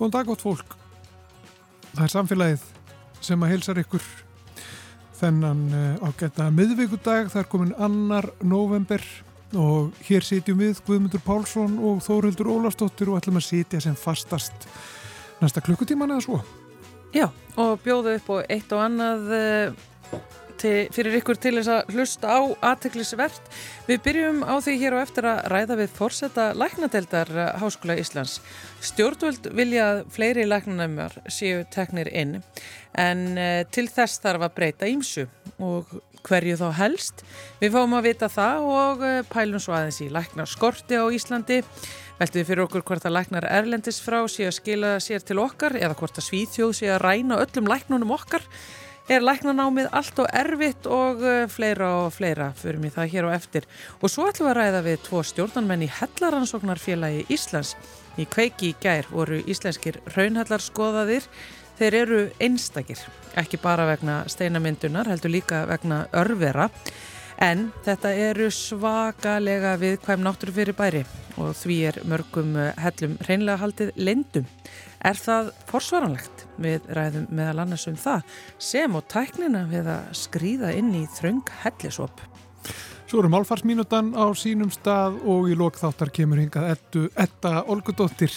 [0.00, 0.70] Góðan dag gott fólk.
[1.92, 2.62] Það er samfélagið
[3.20, 4.04] sem að heilsar ykkur
[5.18, 7.28] þennan eh, ágæta miðvíkudag.
[7.28, 9.04] Það er komin annar november
[9.60, 14.64] og hér sitjum við Guðmundur Pálsson og Þórildur Ólafsdóttir og ætlum að sitja sem fastast
[15.42, 16.40] næsta klukkutíman eða svo.
[17.12, 17.26] Já,
[17.60, 20.18] og bjóðu upp og eitt og annað eh,
[20.60, 23.48] til, fyrir ykkur til þess að hlusta á aðteklisvert.
[23.88, 28.38] Við byrjum á því hér og eftir að ræða við fórsetta læknadeldar Háskóla Íslands.
[28.84, 32.38] Stjórnvöld vilja að fleiri læknanæmjar séu teknir inn
[32.98, 35.26] en eh, til þess þarf að breyta ímsu
[35.62, 35.90] og
[36.26, 37.24] hverju þá helst.
[37.60, 41.62] Við fáum að vita það og eh, pælum svo aðeins í læknar skorti á Íslandi.
[42.20, 45.78] Veltum við fyrir okkur hvort að læknar erlendis frá sé að skila sér til okkar
[45.78, 48.44] eða hvort að Svíþjóð sé að ræna öllum læknunum okkar
[49.08, 53.36] er læknanámið allt og erfitt og uh, fleira og fleira fyrir mig það hér og
[53.36, 53.68] eftir.
[54.00, 57.76] Og svo ætlum við að ræða við tvo stjórnarmenn í Hellaransóknarfélagi Íslands.
[58.20, 61.28] Í kveiki í gær voru íslenskir raunhallarskoðaðir.
[61.80, 63.00] Þeir eru einstakir,
[63.40, 66.68] ekki bara vegna steinamyndunar, heldur líka vegna örvera.
[67.40, 71.06] En þetta eru svakalega viðkvæm náttúru fyrir bæri
[71.40, 74.48] og því er mörgum uh, hellum reynlega haldið lendum.
[75.00, 76.42] Er það forsvaranlegt?
[76.60, 81.54] Við ræðum meðal annars um það sem og tæknina við að skrýða inn í þröng
[81.62, 82.20] hellisop.
[83.08, 88.34] Svo eru málfarsmínutan á sínum stað og í lokþáttar kemur hingað ettu, etta Olgudóttir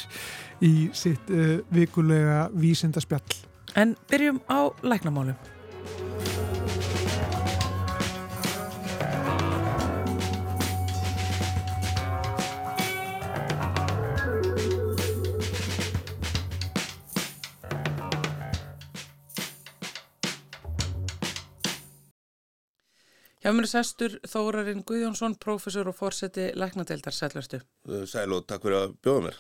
[0.64, 3.44] í sitt uh, vikulega vísindaspjall.
[3.76, 5.53] En byrjum á læknamálum.
[23.44, 27.12] Hjá mér sestur Þórarinn Guðjónsson, professor og fórseti læknadeildar.
[27.12, 29.40] Eh, sæl og takk fyrir að bjóða mér.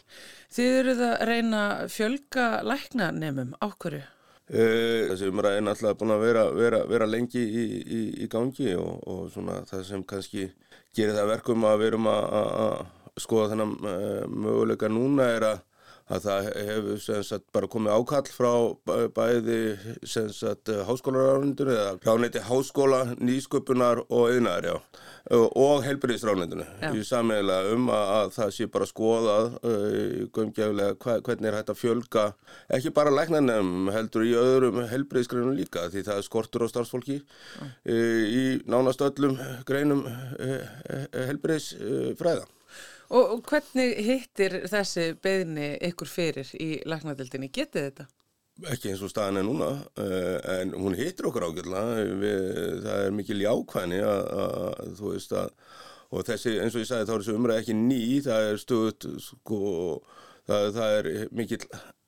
[0.51, 4.01] Þið eruð að reyna fjölga læknanemum, ákverju?
[4.51, 8.73] Uh, þessi umræði er náttúrulega búin að vera, vera, vera lengi í, í, í gangi
[8.75, 10.49] og, og svona það sem kannski
[10.91, 12.83] gerir það verkum að verum að
[13.23, 13.71] skoða þennan
[14.27, 15.63] möguleika núna er að
[16.13, 18.51] að það hefur sagt, bara komið ákall frá
[19.15, 19.59] bæði
[20.87, 24.69] háskólaránundinu eða ráneiti háskóla, nýsköpunar og yðnar
[25.31, 31.71] og helbriðsránundinu í sammeila um að, að það sé bara skoðað uh, hvernig er hægt
[31.71, 32.25] að fjölga
[32.75, 38.23] ekki bara læknarnefn heldur í öðrum helbriðsgreinum líka því það er skortur á starfsfólki uh,
[38.27, 40.03] í nánast öllum greinum
[41.13, 42.45] helbriðsfræða.
[43.13, 47.51] Og, og hvernig hittir þessi beðni ykkur fyrir í laknadildinni?
[47.53, 48.07] Getið þetta?
[48.69, 49.69] Ekki eins og staðan er núna,
[50.01, 52.03] uh, en hún hittir okkur ágjörlega.
[52.85, 55.53] Það er mikil jákvæðni að, þú veist að,
[56.13, 59.07] og þessi eins og ég sagði þá er þessu umræð ekki ný, það er stöðut
[59.27, 59.61] sko,
[60.49, 61.59] það, það er mikil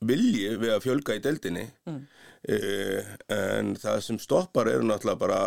[0.05, 1.65] vilji við að fjölga í deldinni.
[1.89, 2.03] Mm.
[2.45, 5.39] Uh, en það sem stoppar eru náttúrulega bara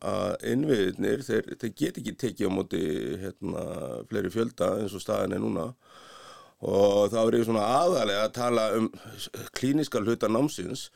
[0.00, 2.82] að innviðnir, þeir, þeir get ekki tekið á móti
[3.20, 3.64] hérna,
[4.08, 5.66] fleiri fjölda eins og staðin er núna
[6.64, 8.86] og þá er ég svona aðalega að tala um
[9.56, 10.86] klíniska hluta námsins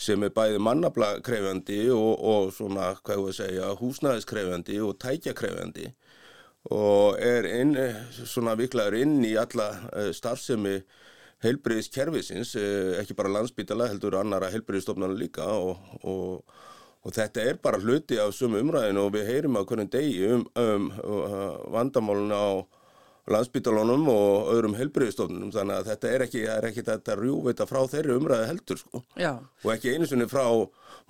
[0.00, 4.96] sem er bæði mannabla krefjandi og, og svona, hvað ég voru að segja, húsnæðiskrefjandi og
[5.04, 5.90] tækjakrefjandi
[6.72, 7.74] og er inn,
[8.24, 10.78] svona viklaður inn í alla uh, starfsemi
[11.44, 16.54] heilbriðiskerfisins, eh, ekki bara landsbytala heldur annara heilbriðistofnana líka og, og,
[17.04, 20.46] og þetta er bara hluti af sumu umræðinu og við heyrim á hvernig degi um,
[20.56, 22.50] um uh, vandamáluna á
[23.34, 28.18] landsbytalunum og öðrum heilbriðistofnunum þannig að þetta er ekki, er ekki þetta rjúvita frá þeirri
[28.18, 29.32] umræði heldur sko Já.
[29.64, 30.44] og ekki einu sinni frá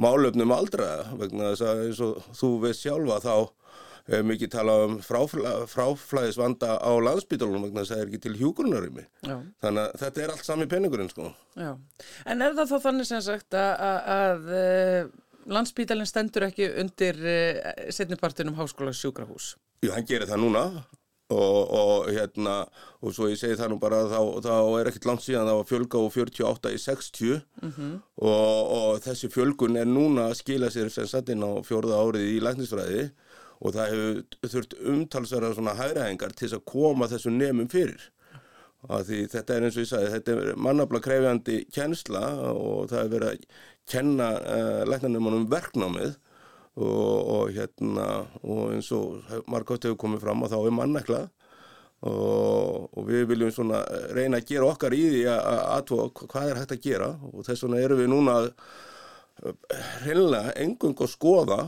[0.02, 3.34] málöfnum aldra vegna þess að eins og þú veist sjálfa þá
[4.04, 8.22] við hefum ekki talað um fráfla, fráflæðisvanda á landsbytalunum vegna þess að það er ekki
[8.26, 11.30] til hjúgrunarými þannig að þetta er allt sami peningurinn sko.
[11.56, 15.14] En er það þá þannig sem sagt að, að, að eh,
[15.56, 19.54] landsbytalinn stendur ekki undir uh, setnipartinum háskóla sjúkrahús?
[19.84, 20.64] Jú, hann gerir það núna
[21.32, 22.54] og, og hérna
[23.00, 25.68] og svo ég segi það nú bara þá, þá er ekkert langt síðan það var
[25.70, 27.94] fjölga á 48 í 60 mm -hmm.
[28.28, 32.28] og, og þessi fjölgun er núna að skila sér sem satt inn á fjórða árið
[32.28, 33.10] í læknisfræði
[33.60, 38.10] og það hefur þurft umtalsverða svona hæðræðingar til að koma þessu nefnum fyrir.
[38.84, 43.12] Því þetta er eins og ég sagði, þetta er mannabla krefjandi kjensla og það er
[43.14, 43.46] verið að
[43.88, 46.12] kenna uh, eh, læknarnefnum verknámið
[46.74, 48.06] og, og hérna
[48.42, 51.20] og eins og margótt hefur komið fram og þá er mannekla
[52.04, 53.84] og, og við viljum svona
[54.16, 57.64] reyna að gera okkar í því að aðtóa hvað er hægt að gera og þess
[57.64, 58.36] vegna erum við núna
[60.04, 61.60] reynilega engung að skoða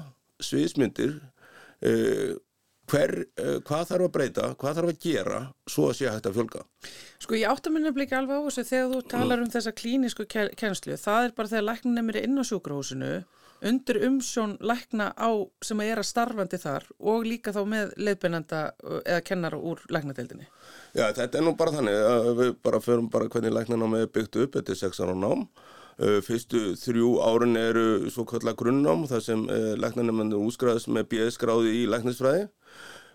[0.42, 1.16] sviðismyndir
[1.84, 2.34] uh,
[2.90, 6.66] hver, uh, hvað þarf að breyta, hvað þarf að gera svo að sé að fjölga.
[7.22, 11.00] Sko ég átta minna blík alveg á þessu þegar þú talar um þessa klínisku kennslu,
[11.00, 13.12] það er bara þegar læknum er inn á sjúkrahúsinu
[13.64, 15.30] undir umsjón lækna á
[15.64, 18.60] sem að er að starfandi þar og líka þá með leiðbeinanda
[19.00, 20.48] eða kennara úr læknadeildinni.
[20.96, 24.40] Já, þetta er nú bara þannig að við bara förum bara hvernig læknanámi er byggt
[24.44, 25.46] upp, þetta er 6 ára nám.
[25.96, 29.46] Fyrstu þrjú árun eru svo kallar grunnnám, þar sem
[29.80, 32.50] læknarnefnandur útskræðast með BS-gráði í læknisfræði.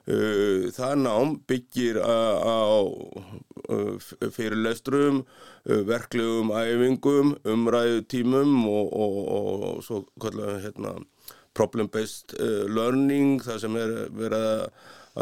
[0.09, 2.81] Uh, það nám byggir á
[4.33, 5.21] fyrirlestrum,
[5.85, 10.95] verklegum æfingum, umræðu tímum og, og, og, og svo kallar hérna
[11.53, 12.33] problem-based
[12.73, 14.65] learning þar sem er verið að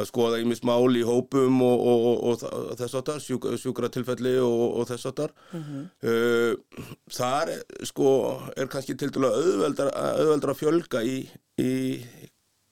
[0.06, 2.44] skoða ímist mál í hópum og
[2.77, 5.36] þess að það, sjúk, sjúkra tilfelli og þess að það.
[5.51, 6.86] Mm -hmm.
[7.18, 7.53] Þar
[7.89, 8.09] sko
[8.56, 11.18] er kannski til dælu auðveldra, auðveldra að fjölga í,
[11.57, 11.74] í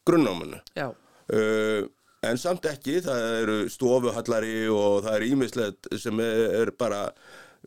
[0.08, 0.62] grunnámanu.
[0.78, 0.92] Já.
[1.28, 1.84] Uh,
[2.26, 7.02] en samt ekki, það eru stofuhallari og það er ímislegt sem er bara,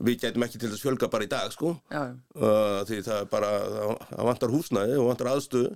[0.00, 3.50] við getum ekki til þess fjölga bara í dag sko uh, því það er bara,
[4.08, 5.74] það vantar húsnæði og vantar aðstöðu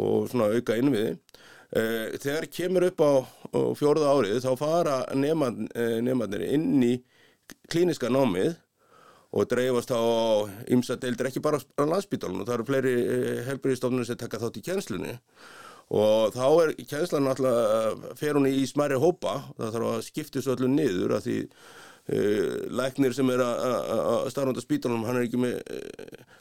[0.00, 1.31] og svona auka innviði uh,
[1.72, 3.12] þegar kemur upp á,
[3.78, 6.92] fjóruða árið þá fara nefnarnir inn í
[7.72, 8.54] klíniska námið
[9.32, 10.02] og dreifast á
[10.68, 12.94] ymsa deildir ekki bara á landsbytalunum, það eru fleiri
[13.48, 15.14] helbriðstofnir sem taka þátt í kjenslunni
[15.92, 20.54] og þá er kjænslan alltaf, fer hún í smæri hópa, það þarf að skipta þessu
[20.54, 25.58] öllu niður að því uh, læknir sem er að starfanda spítalunum, hann er ekki með
[25.60, 26.38] uh,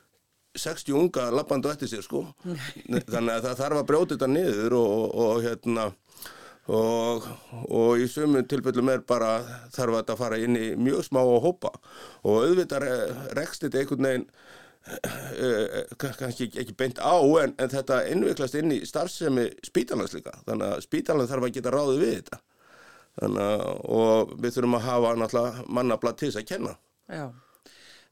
[0.57, 4.95] 60 unga lappandu eftir sér sko, þannig að það þarf að brjóta þetta niður og,
[4.95, 5.85] og, og hérna
[6.71, 7.27] og,
[7.71, 9.37] og í sömum tilfellum er bara
[9.73, 11.71] þarf að þetta fara inn í mjög smá hópa.
[12.23, 12.87] Og auðvitað
[13.37, 14.27] rekst þetta einhvern veginn
[14.81, 15.83] Uh,
[16.17, 17.13] kannski ekki beint á
[17.43, 20.33] en, en þetta innviklast inn í starfsemi spítalans líka.
[20.47, 22.39] Þannig að spítalan þarf að geta ráðið við þetta.
[23.21, 23.67] Þannig að
[23.99, 26.73] og við þurfum að hafa náttúrulega mannabla til þess að kenna.
[27.13, 27.25] Já,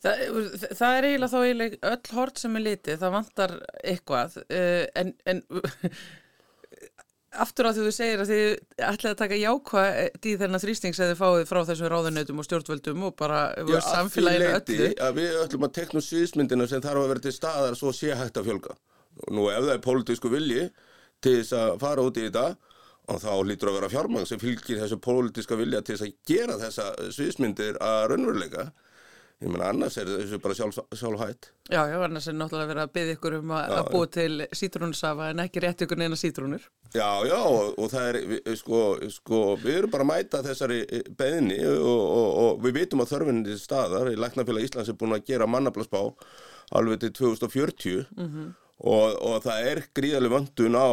[0.05, 0.23] það,
[0.79, 5.13] það er eiginlega þá eiginlega öll hort sem er litið, það vantar eitthvað uh, en,
[5.29, 5.43] en
[7.37, 8.45] aftur á því þú segir að þið
[8.89, 13.05] ætlaði að taka jákvæð í þennan þrýsting sem þið fáið frá þessum ráðunautum og stjórnvöldum
[13.05, 13.41] og bara
[13.85, 14.89] samfélaginu öllu.
[14.95, 18.39] Já, við ætlum að tekna sviðsmyndina sem þarf að vera til staðar svo sé hægt
[18.41, 18.75] að fjölga.
[19.35, 20.65] Nú ef það er pólitísku vilji
[21.21, 22.47] til þess að fara út í þetta
[23.09, 26.59] og þá lítur að vera fjármang sem fylgir þessu pólitíska vilja til þess að gera
[26.61, 28.69] þessa sviðsmyndir að raunveruleika
[29.39, 31.47] Ég meina annars er þessu bara sjálf, sjálf hætt.
[31.71, 35.29] Já, já, annars er náttúrulega verið að byggja ykkur um að, að búa til sítrúnsafa
[35.31, 36.65] en ekki rétt ykkur neina sítrúnur.
[36.91, 38.17] Já, já, og, og það er,
[38.59, 38.81] sko,
[39.15, 40.81] sko, við erum bara að mæta þessari
[41.15, 45.47] beðni og, og, og við vitum að þörfinni staðar, Læknafélag Íslands er búin að gera
[45.47, 46.01] mannablasbá
[46.75, 48.49] alveg til 2040 mm -hmm.
[48.91, 50.89] og það er gríðarlega vöndun á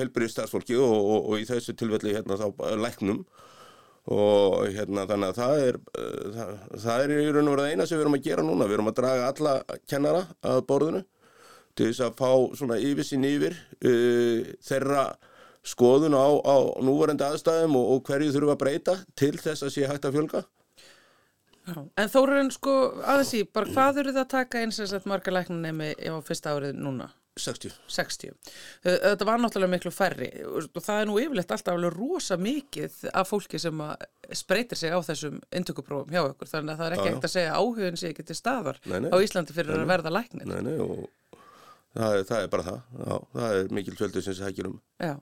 [0.00, 2.48] helbriði stafsfólki og í þessu tilfelli hérna þá
[2.80, 3.26] læknum
[4.06, 6.50] og hérna þannig að það er uh, það,
[6.84, 8.90] það er í raun og verið eina sem við erum að gera núna, við erum
[8.92, 9.54] að draga alla
[9.90, 11.04] kennara að borðinu
[11.76, 15.06] til þess að fá svona yfirsinn yfir uh, þeirra
[15.66, 19.90] skoðun á, á núvarendi aðstæðum og, og hverju þurfum að breyta til þess að sé
[19.90, 20.46] hægt að fjölga
[21.66, 22.72] Já, En Þórun sko
[23.02, 26.14] aðeins í, bara hvað eru það að taka eins og þess að marga læknunni á
[26.22, 27.08] fyrsta árið núna?
[27.36, 27.74] 60.
[27.92, 28.32] 60.
[28.84, 33.28] Þetta var náttúrulega miklu færri og það er nú yfirleitt alltaf alveg rosa mikið af
[33.28, 33.82] fólki sem
[34.32, 37.58] spreytir sig á þessum intökuprófum hjá okkur þannig að það er ekki ekkert að segja
[37.60, 40.48] áhugin sé ekki til staðar nei, nei, á Íslandi fyrir nei, að verða læknir.
[40.48, 41.04] Nei, nei og
[41.96, 42.78] það það er bara það.
[43.00, 44.76] Já, það er mikil fjöldur sem það hækir um.
[45.02, 45.12] Já,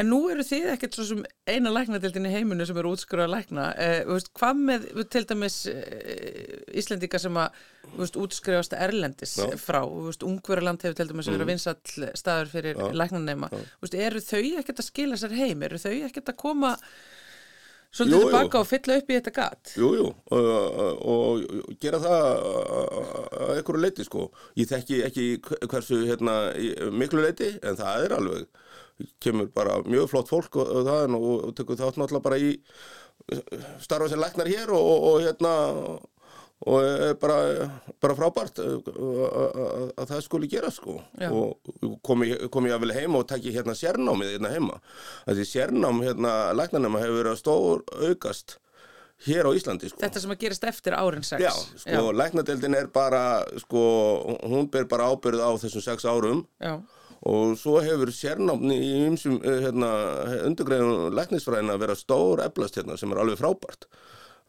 [0.00, 3.34] en nú eru þið ekkert svo sem eina læknadildin í heiminu sem eru útskruða að
[3.36, 3.68] lækna.
[3.84, 7.62] Eh, veist, hvað með til dæmis eh, Íslendika sem að
[8.22, 9.48] útskrifast erlendis Já.
[9.60, 11.36] frá, ungverðarland hefur til dæmis mm.
[11.36, 13.50] verið að vinsall staður fyrir læknanema.
[13.92, 15.66] Eru þau ekkert að skila sér heim?
[15.68, 16.76] Eru þau ekkert að koma
[17.92, 19.72] Svolítið tilbaka og fylla upp í þetta gatt.
[19.76, 24.30] Jú, jú, og, og gera það að einhverju leiti sko.
[24.56, 25.26] Ég þekki ekki
[25.68, 26.36] hversu hérna,
[26.96, 28.62] miklu leiti, en það er alveg,
[29.20, 32.54] kemur bara mjög flott fólk og, og það og, og tekur þátt náttúrulega bara í
[33.82, 35.52] starfa sem læknar hér og hérna
[36.62, 37.68] og er bara,
[38.02, 38.90] bara frábært uh,
[39.98, 41.30] að það skuli gera sko Já.
[41.32, 44.78] og kom ég, kom ég að vilja heima og takki hérna sérnámið hérna heima
[45.26, 48.58] því sérnám hérna læknarnema hefur verið að stór aukast
[49.26, 50.00] hér á Íslandi sko.
[50.02, 51.52] Þetta sem að gerast eftir árin 6 Já,
[51.84, 53.82] sko, læknadeildin er bara sko,
[54.46, 56.76] hún ber bara ábyrð á þessum 6 árum Já.
[57.26, 59.92] og svo hefur sérnámni í umsum eh, hérna,
[60.46, 63.90] undurgreðinu læknisfræðina verið að stór eflast hérna sem er alveg frábært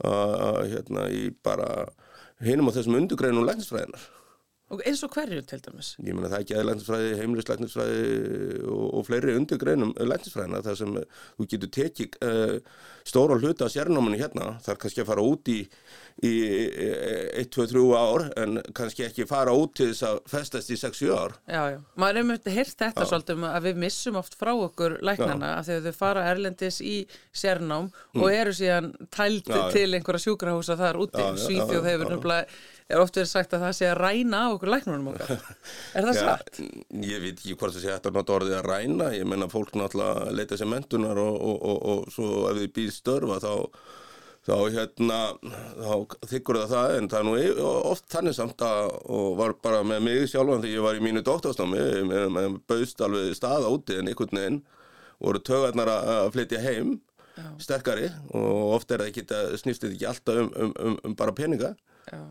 [0.03, 1.85] að hérna í bara
[2.45, 4.11] hinum á þessum undurgreinum læknisfræðinar.
[4.73, 5.91] Og eins og hverju til dæmis?
[6.01, 8.05] Ég menna það er ekki aðeins læknisfræði, heimilislæknisfræði
[8.73, 12.55] og, og fleiri undirgreinum læknisfræðina þar sem þú getur tekið uh,
[13.05, 15.59] stóra hluta af sérnáminu hérna, þar kannski að fara út í,
[16.23, 16.33] í
[17.41, 21.35] 1-2-3 ár en kannski ekki fara út til þess að festast í 6-7 ár.
[21.47, 21.79] Já, já.
[21.99, 23.09] Maður er myndið hirt þetta já.
[23.09, 26.79] svolítið um að við missum oft frá okkur læknana af því að þau fara erlendis
[26.83, 26.95] í
[27.33, 28.21] sérnám mm.
[28.21, 31.27] og eru síðan tælti til einhverja sjúkrahúsa þar úti.
[31.43, 32.61] Svíþjóð hefur náttúrulega
[32.93, 35.41] er oft verið sagt að það sé að ræna á okkur læknunum okkar.
[35.97, 36.61] Er það sagt?
[36.93, 39.09] Ég veit ekki hvort það sé hægt að nota orðið að ræna.
[39.15, 42.95] Ég menna fólk náttúrulega leita sér mentunar og, og, og, og svo ef þið býr
[42.95, 43.53] störfa þá,
[44.43, 45.19] þá, hérna,
[45.79, 45.93] þá
[46.31, 50.05] þykkur það það en það er nú oft þannig samt að og var bara með
[50.09, 54.11] mig sjálfan þegar ég var í mínu doktorsnámi með, með baust alveg staða úti en
[54.11, 54.61] einhvern veginn
[55.23, 56.97] voru tögarnar að flytja heim
[57.33, 57.45] Já.
[57.65, 59.23] sterkari og oft er það ekki,
[59.61, 61.73] snýst ekki alltaf um, um, um, um bara peninga.
[62.11, 62.21] Já.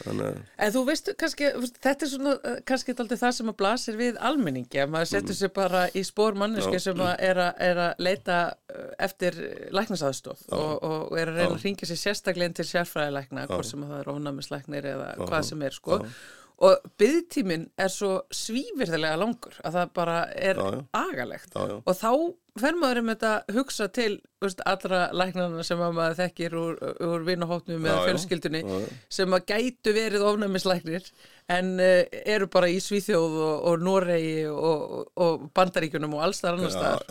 [0.00, 0.38] Þannig...
[0.58, 1.48] En þú veist kannski,
[1.84, 5.30] þetta er svona eh, kannski alltaf það sem að blasir við almenningi að maður setur
[5.30, 5.38] mm.
[5.38, 8.38] sér bara í spór manneski sem að er, að er að leita
[8.74, 9.38] eh, eftir
[9.76, 11.56] læknasaðstof og, og er að reyna Já.
[11.56, 15.26] að ringja sér sérstaklega til sérfræðilækna, hvort sem það er ónæmislæknir eða Já.
[15.28, 16.00] hvað sem er sko.
[16.02, 16.16] Já.
[16.64, 20.60] Og byggtíminn er svo svífirðilega langur að það bara er
[20.94, 21.56] agalegt.
[21.58, 22.12] Og þá
[22.60, 24.12] fer maður um þetta að hugsa til
[24.44, 28.60] veist, allra læknarna sem maður þekkir úr, úr vinahóttnum eða fjölskyldunni
[29.12, 31.08] sem að gætu verið ofnæmislæknir
[31.50, 36.56] en uh, eru bara í Svíþjóð og, og Noregi og, og Bandaríkunum og alls þar
[36.60, 37.04] annar staðar.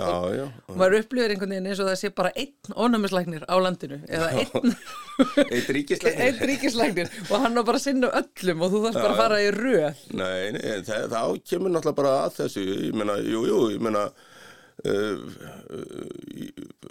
[0.71, 4.31] og maður upplifir einhvern veginn eins og það sé bara einn ofnæmislæknir á landinu eða
[4.39, 4.73] einn
[5.53, 7.11] einn ríkislæknir.
[7.29, 10.05] Og hann var bara sinna öllum og þú þarfst bara að fara í röð.
[10.17, 14.07] Nei, nei það, það kemur náttúrulega bara að þessu ég menna, jú, jú, ég menna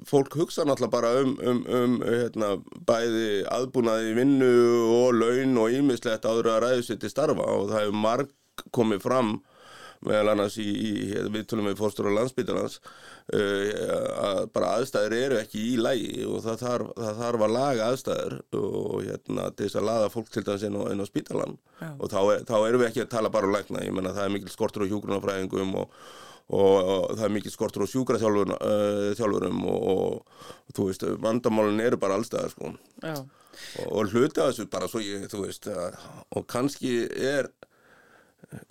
[0.09, 2.55] fólk hugsa náttúrulega bara um, um, um hérna,
[2.89, 4.53] bæði aðbúnaði vinnu
[4.97, 8.33] og laun og ímislegt áður að ræðu sér til starfa og það hefur marg
[8.73, 9.35] komið fram
[10.03, 10.93] meðal annars í, í
[11.31, 13.69] viðtölum við fórstur og landsbytarnas uh,
[14.25, 18.37] að bara aðstæður eru ekki í lægi og það þarf, það þarf að laga aðstæður
[18.59, 21.89] og hérna til þess að laga fólk til dæmis inn á, inn á spítalan Já.
[21.93, 22.19] og þá,
[22.51, 24.87] þá erum við ekki að tala bara um lækna, ég menna það er mikil skortur
[24.87, 25.97] á hjúgrunafræðingum og,
[26.53, 30.23] og, og það er mikil skortur á sjúkraþjálfurum uh, og,
[30.69, 32.75] og þú veist, vandamálun eru bara allstæðar sko.
[33.89, 35.69] Og hluti að þessu bara svo ég, þú veist,
[36.37, 37.51] og kannski er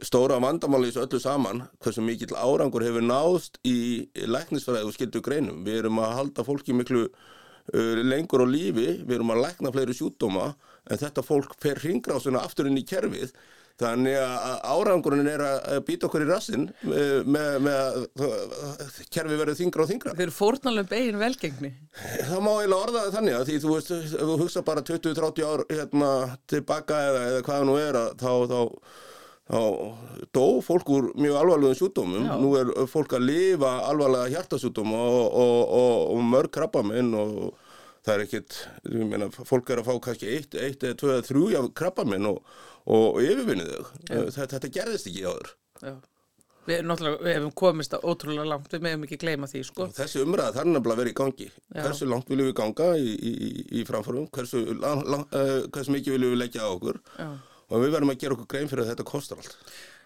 [0.06, 5.22] stóra vandamáli í þessu öllu saman hversu mikill árangur hefur náðst í læknisfræði og skildu
[5.26, 5.64] greinum.
[5.66, 9.98] Við erum að halda fólki miklu uh, lengur á lífi, við erum að lækna fleiri
[9.98, 10.52] sjúkdóma
[10.90, 13.34] en þetta fólk fer hringrásuna aftur inn í kerfið
[13.82, 19.60] þannig að árangurinn er að býta okkur í rassin uh, með, með að kerfi verður
[19.60, 21.72] þingra og þingra Þeir fórnalum begin velgengni.
[22.30, 26.12] Það má eiginlega orða þannig að því þú veist, þú hugsa bara 20-30 ár hérna,
[26.52, 28.60] tilbaka eða, eða hvaða nú er að þá, þá
[29.52, 32.36] þá dó fólk úr mjög alvarlegum sjútumum Já.
[32.40, 37.34] nú er fólk að lifa alvarlega hjartasjútum og, og, og, og mörg krabbaminn og
[38.06, 38.60] það er ekkit,
[38.90, 42.40] ég meina, fólk er að fá kannski eitt, eitt eða tvö eða þrjú krabbaminn og
[42.88, 45.94] yfirvinnið þau þetta, þetta gerðist ekki áður Já.
[46.62, 49.88] Við, við hefum komist að ótrúlega langt, við meðum ekki gleyma því sko.
[49.98, 51.80] Þessi umræða þarf nefnilega að vera í gangi Já.
[51.80, 53.32] hversu langt viljum við ganga í, í,
[53.82, 57.32] í framfórum, hversu, lang, lang, uh, hversu mikið viljum við leggja á okkur Já
[57.72, 59.58] og við verðum að gera okkur grein fyrir að þetta kostar allt.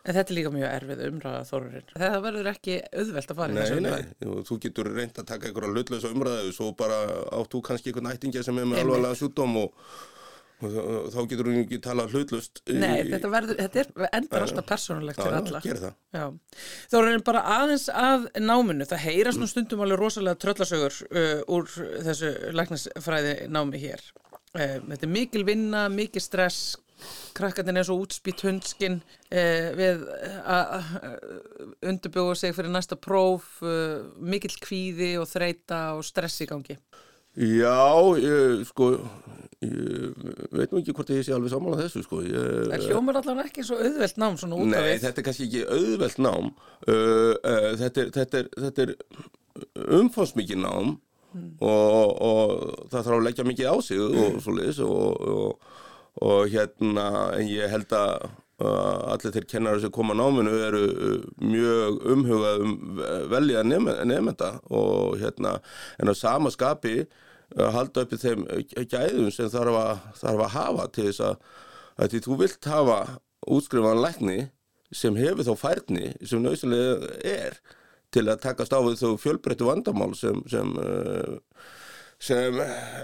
[0.05, 1.87] En þetta er líka mjög erfið umræða þorurinn.
[1.95, 4.03] Það verður ekki auðvelt að fara í þessu umræðu.
[4.05, 6.99] Nei, nei, þú getur reynd að taka einhverja hlutlösa umræðu svo bara
[7.39, 9.87] áttu kannski einhvern nættingja sem er með alvarlega sjútdóm og,
[10.63, 12.61] og, þá getur þú ekki tala hlutlust.
[12.69, 15.63] Nei, þetta, verður, þetta er, endur alltaf persónulegt fyrir alla.
[15.65, 16.39] Gera það.
[16.93, 21.69] Þorurinn bara aðeins að náminu, það heyrast nú stundum alveg rosalega tröllasögur uh, úr
[22.07, 24.03] þessu læknisfræði námi hér.
[24.55, 26.75] Uh, þetta er mikil vinna, mikil stress,
[27.35, 28.99] krakkarnir er svo útspýtt hundskinn
[29.33, 30.05] eh, við
[30.47, 30.85] að
[31.91, 36.77] undurbjóða sig fyrir næsta próf eh, mikill kvíði og þreita og stress í gangi
[37.35, 38.93] Já, ég, sko
[39.65, 42.21] ég veit nú ekki hvort ég sé alveg saman á þessu sko.
[42.25, 45.27] Ég, Það hljómar allavega ekki svo auðvelt nám svona út af því Nei, þetta er
[45.29, 46.51] kannski ekki auðvelt nám.
[46.85, 51.49] Uh, uh, þetta, er, þetta, er, þetta er umfásmikið nám mm.
[51.59, 52.55] og, og
[52.91, 55.73] það þarf að leggja mikið á sig og svo leiðis og, og
[56.23, 58.27] og hérna en ég held að
[58.63, 62.75] uh, allir þeir kennar sem koma náminu eru uh, mjög umhugað um
[63.33, 65.57] velja nefnda og hérna
[65.99, 67.03] en á sama skapi
[67.57, 68.45] uh, halda uppi þeim
[68.91, 71.47] gæðum sem þarf að, þarf að hafa til þess að,
[71.95, 72.99] að því þú vilt hafa
[73.55, 74.37] útskrifaðan lækni
[74.95, 77.57] sem hefur þá færni sem nöðsynlega er
[78.15, 81.35] til að taka stáfið þó fjölbreyttu vandamál sem, sem uh,
[82.25, 82.57] sem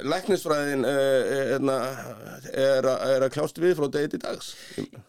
[0.08, 1.72] læknisfræðin uh,
[2.52, 4.52] er, er að kljást við frá degi til dags.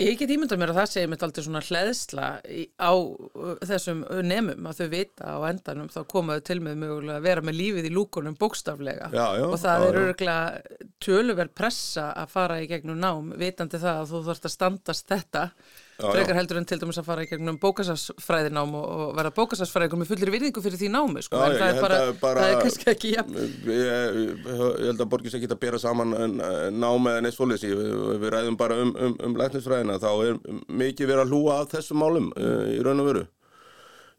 [0.03, 2.29] Ég get ímynda mér að það segir mitt aldrei svona hleðsla
[2.77, 2.93] á
[3.71, 7.59] þessum nefnum að þau vita á endanum þá komaðu til með mögulega að vera með
[7.61, 9.13] lífið í lúkunum bókstaflega.
[9.15, 13.81] Já, já, og það já, er öruglega tölverð pressa að fara í gegnum nám vitandi
[13.81, 15.47] það að þú þarfst að standast þetta
[15.99, 20.13] frekar heldur en til dæmis að fara í gegnum bókasarsfræðinám og, og vera bókasarsfræðingur með
[20.13, 21.39] fullir virðingu fyrir því námi sko.
[21.39, 23.27] Já, en það er bara, bara, það er kannski ekki ja.
[23.69, 27.95] ég, ég held að borgis ekki að bera saman námi eða neitt svolítið við,
[28.25, 30.43] við ræðum bara um, um, um læknisfræðina þá er
[30.83, 33.25] mikið verið að hlúa af þessum málum uh, í raun og veru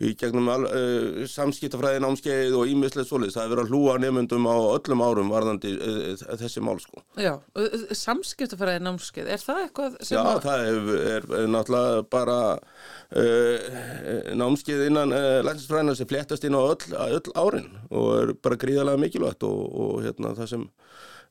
[0.02, 3.36] í gegnum uh, samskiptafræði námskeið og ímislega svolítið.
[3.36, 7.04] Það er verið að hlúa nefnundum á öllum árum varðandi uh, þessi mál sko.
[7.22, 7.34] Já,
[8.00, 10.42] samskiptafræði námskeið, er það eitthvað sem Já, að...
[10.48, 13.72] það er, er, er náttúrulega bara uh,
[14.44, 19.46] námskeið innan læknisfræðina sem fléttast inn á öll, öll árin og er bara gríðarlega mikilvægt
[19.48, 20.68] og, og hérna, það sem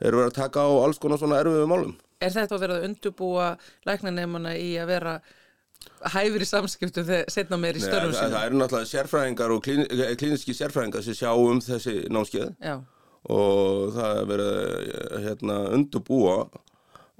[0.02, 1.94] er verið að taka á alls konar svona erfiðu málum.
[2.22, 3.46] Er þetta að vera að undubúa
[3.88, 5.14] læknanemana í að vera
[6.12, 8.34] hæfur í samskiptum þegar setna meir í störfum síðan.
[8.34, 12.74] Það eru náttúrulega sérfræðingar og klín, eh, klíniski sérfræðingar sem sjá um þessi námskeið Já.
[13.30, 16.36] og það er verið eh, hérna, undurbúa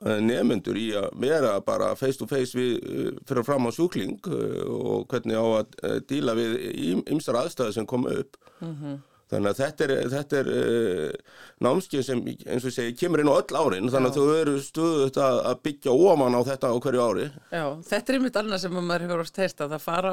[0.07, 2.83] eh, nefnendur í að vera bara face to face við,
[3.28, 4.19] fyrir fram á sjúkling
[4.66, 6.59] og hvernig á að díla við
[7.07, 8.37] ymsar aðstæði sem koma upp.
[8.61, 9.00] Mm -hmm.
[9.33, 13.39] Þannig að þetta er, þetta er uh, námskeið sem, eins og segi, kemur inn á
[13.39, 17.07] öll árin, þannig að þú eru stuðut að, að byggja óman á þetta á hverju
[17.07, 17.29] ári.
[17.49, 20.12] Já, þetta er einmitt annað sem maður hefur oft heist að það fara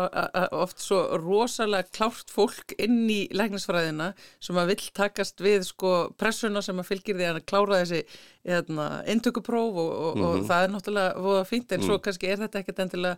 [0.56, 6.64] oft svo rosalega klárt fólk inn í læknisfræðina sem að vill takast við sko pressuna
[6.64, 8.06] sem að fylgir því að klára þessi
[8.48, 10.26] hérna, intökupróf og, og, mm -hmm.
[10.30, 10.48] og mhm.
[10.48, 11.88] það er náttúrulega fínt en mm.
[11.88, 13.18] svo kannski er þetta ekkert endilega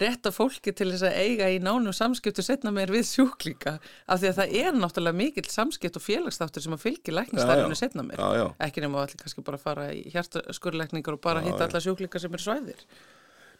[0.00, 3.74] rétta fólki til þess að eiga í nánum samskiptu setna meir við sjúklíka
[4.06, 8.04] af því að það er náttúrulega mikill samskipt og félagsstáttur sem að fylgja læknastærfinu setna
[8.06, 8.46] meir, já, já.
[8.66, 12.32] ekki nema allir kannski bara fara í hjartaskurleikningar og bara já, hitta alla sjúklíka sem
[12.32, 12.86] er svæðir.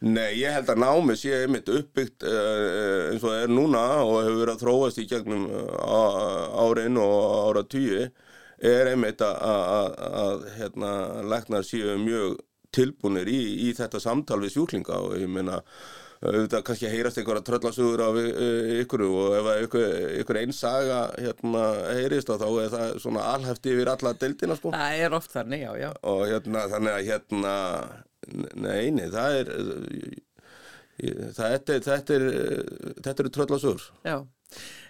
[0.03, 4.40] Nei, ég held að námi sé einmitt uppbyggt uh, eins og er núna og hefur
[4.40, 7.18] verið að þróast í gegnum uh, árin og
[7.53, 8.09] ára tíu
[8.62, 10.90] er einmitt að hérna,
[11.27, 12.40] læknar séu mjög
[12.75, 15.61] tilbúinir í, í þetta samtal við sjúklinga og ég meina
[16.23, 18.19] auðvitað kannski heyrast einhverja tröllasögur af
[18.83, 19.87] ykkur og ef ykkur,
[20.23, 21.63] ykkur einn saga hérna
[21.99, 24.75] heyrist þá er það svona alhæfti yfir alla deildina sko.
[24.77, 25.89] Það er oft þannig, já, já.
[26.13, 27.57] Og hérna þannig að hérna,
[28.55, 29.51] neini, það er,
[31.01, 32.29] það, þetta, þetta er,
[33.03, 33.91] þetta eru tröllasögur.
[34.07, 34.17] Já.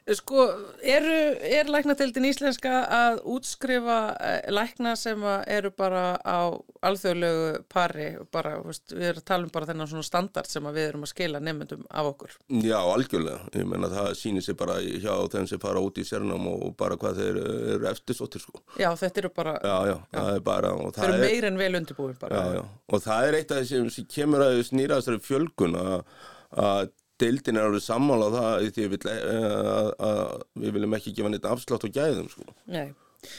[0.03, 0.49] Sko,
[0.83, 6.51] eru, er læknadeildin íslenska að útskrifa eh, lækna sem eru bara á
[6.83, 11.07] alþjóðlegu pari, bara, við erum að tala um bara þennan svona standard sem við erum
[11.07, 12.35] að skila nefndum af okkur?
[12.67, 13.45] Já, algjörlega.
[13.55, 16.99] Ég menna það sýnir sér bara hjá þeim sem fara út í sérnam og bara
[16.99, 17.39] hvað þeir
[17.77, 18.65] eru eftirsóttir, sko.
[18.83, 19.53] Já, þetta eru bara...
[19.63, 20.73] Já, já, það er bara...
[20.99, 22.43] Þeir eru meir en vel undirbúin bara.
[22.43, 26.91] Já, já, og það er eitt af því sem kemur að snýra þessari fjölgun að
[27.21, 30.23] deildin er alveg sammála á það því vil, eh, að, að
[30.65, 32.47] við viljum ekki gefa neitt afslátt og gæðum sko.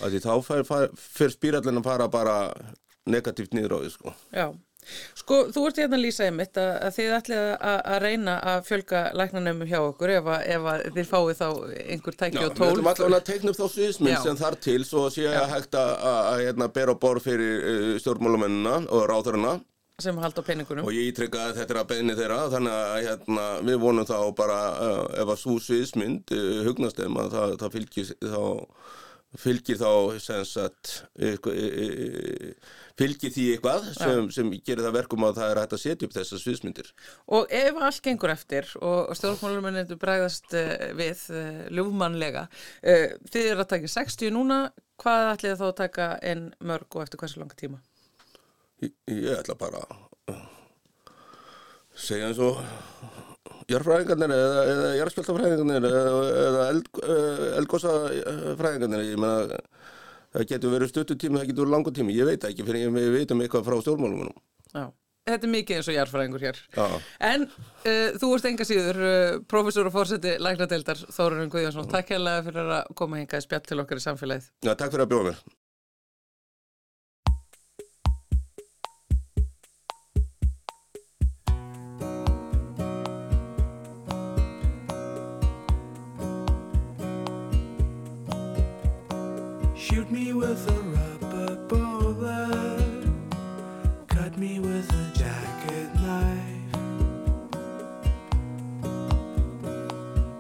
[0.04, 0.34] Því þá
[0.96, 2.38] fyrir spýrallin að fara bara
[3.10, 4.16] negatíft niður á því sko.
[4.32, 4.48] Já.
[5.16, 8.66] Sko, þú ert hérna að lýsa einmitt að, að þið ætlið að, að reyna að
[8.68, 10.66] fjölga læknanömmum hjá okkur ef, ef
[10.98, 11.48] þið fáið þá
[11.96, 12.66] einhver tæki Já, og tól.
[12.66, 15.28] Já, við ætlum alltaf að teikna upp þá sviðisminn sem þar til svo að sé
[15.32, 19.56] að hægt að hérna, bera borð fyrir uh, stjórnmálumennina og ráðurina
[20.04, 20.88] sem halda peningunum.
[20.88, 24.18] Og ég ítrykka að þetta er að beðni þeirra þannig að hérna, við vonum þá
[24.38, 28.44] bara uh, ef að svo sviðsmynd uh, hugnast þeim að það, það fylgir þá
[29.42, 29.90] fylgir þá
[30.22, 30.92] sagt,
[33.00, 36.14] fylgir því eitthvað sem, sem gerir það verkum að það er hægt að setja upp
[36.14, 36.92] þessar sviðsmyndir.
[37.34, 40.54] Og ef allt gengur eftir og stjórnmálumennir bregðast
[41.00, 41.24] við
[41.74, 42.46] ljúfmannlega
[42.84, 44.60] þið er að taka 60 núna
[45.02, 47.82] hvað ætlið þá að taka einn mörg og eftir hversu langa tíma?
[48.84, 49.84] Ég, ég ætla bara
[51.94, 52.60] segja eins og
[53.70, 59.62] járfræðingarnir eða, eða járspjöltafræðingarnir eða, eða eld, eh, eldgósafræðingarnir ég meina
[60.34, 63.46] það getur verið stuttutími, það getur verið langu tími ég veit ekki fyrir við veitum
[63.46, 64.36] eitthvað frá stjórnmálunum
[64.74, 64.88] Já,
[65.30, 66.62] þetta er mikið eins og járfræðingur hér.
[66.74, 66.86] Já.
[67.30, 72.48] en uh, þú ert enga síður uh, professor og fórseti læknadeildar Þórun Guðjónsson, takk hérlega
[72.50, 74.50] fyrir að koma hinga í spjall til okkar í samfélagið.
[74.66, 75.44] Já, takk fyrir að bjóða mér
[89.94, 93.06] Shoot me with a rubber bullet,
[94.08, 96.74] Cut me with a jacket knife.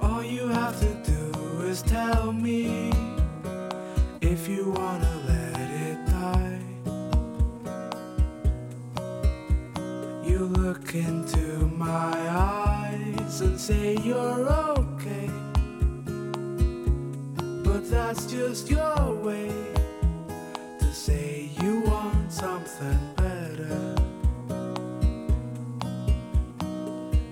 [0.01, 2.91] All you have to do is tell me
[4.21, 6.59] if you wanna let it die.
[10.25, 14.62] You look into my eyes and say you're.
[18.33, 19.51] Just your way
[20.79, 23.95] to say you want something better.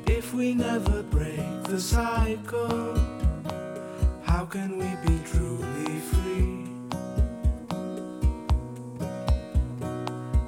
[0.05, 2.95] If we never break the cycle,
[4.21, 6.67] how can we be truly free?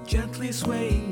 [0.05, 1.02] Gently swaying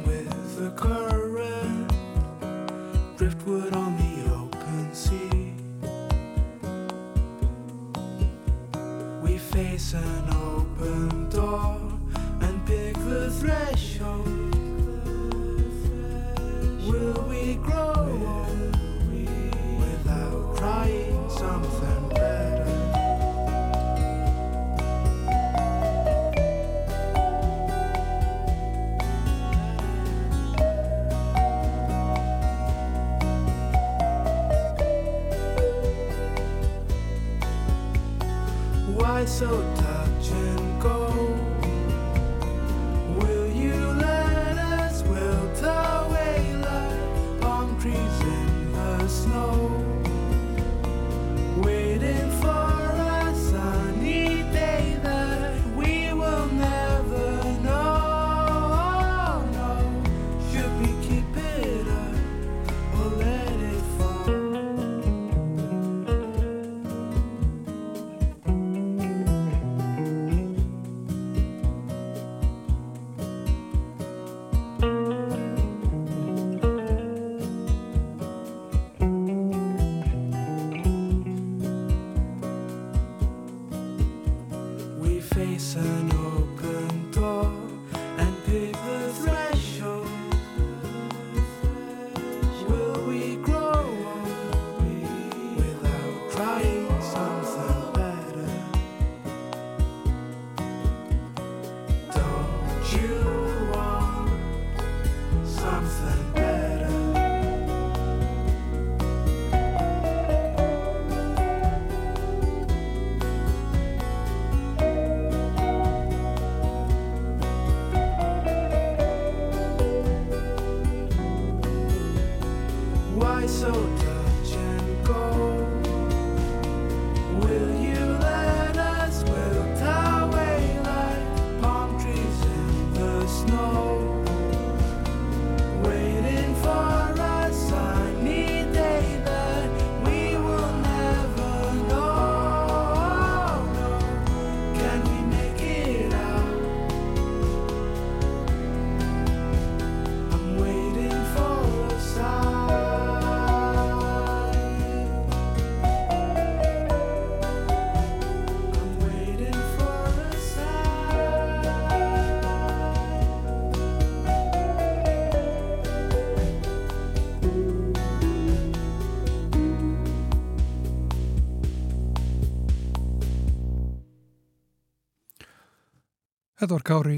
[176.62, 177.16] Þetta var Kári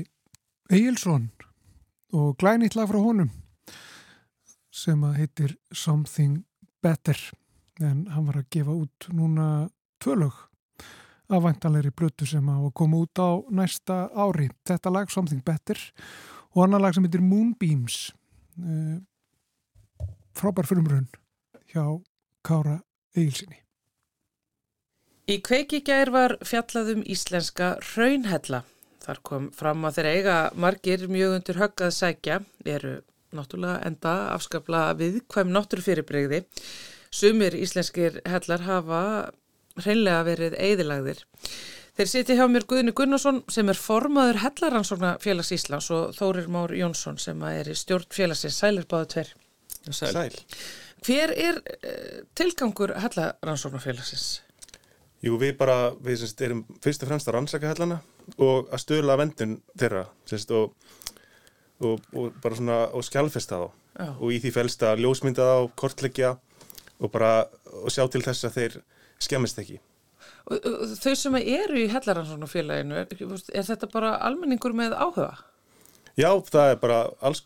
[0.72, 1.24] Egilson
[2.16, 3.34] og glænýtt lag frá honum
[4.72, 6.46] sem að heitir Something
[6.80, 7.20] Better
[7.84, 9.68] en hann var að gefa út núna
[10.00, 10.40] tvölög
[11.28, 14.48] af vantanlegri blötu sem að koma út á næsta ári.
[14.64, 15.82] Þetta lag Something Better
[16.56, 18.14] og annar lag sem heitir Moonbeams
[18.64, 18.96] uh,
[20.40, 21.10] frábær frumrun
[21.76, 21.84] hjá
[22.48, 22.80] Kára
[23.12, 23.60] Egilsinni.
[25.28, 28.64] Í kveikigær var fjallað um íslenska raunhella.
[29.04, 32.98] Þar kom fram að þeir eiga margir mjög undir höggað sækja, eru
[33.36, 36.44] náttúrulega enda afskapla viðkvæm náttúrufyrirbreyði.
[37.14, 39.02] Sumir íslenskir hellar hafa
[39.82, 41.24] hreinlega verið eigðilagðir.
[41.94, 46.74] Þeir siti hjá mér Guðni Gunnarsson sem er formaður hellaransókna félags Íslands og Þórir Már
[46.74, 48.58] Jónsson sem er í stjórn félagsins.
[48.58, 49.30] Sælir báðu tver.
[49.94, 50.40] Sæl.
[51.04, 54.40] Hver er uh, tilgangur hellaransókna félagsins?
[55.24, 58.02] Jú, við bara, við erum fyrst og fremst að rannsaka hellana
[58.38, 60.74] og að stöðla vendun þeirra semst, og,
[61.84, 64.10] og, og bara svona og skjálfesta þá Já.
[64.18, 66.36] og í því felst að ljósmynda þá, kortleggja
[67.00, 67.34] og bara
[67.84, 68.78] og sjá til þess að þeir
[69.22, 69.80] skemmist ekki.
[70.50, 75.34] Og, og, þau sem eru í hellaransóknu félaginu, er, er þetta bara almenningur með áhuga?
[76.20, 77.42] Já, það er bara alls,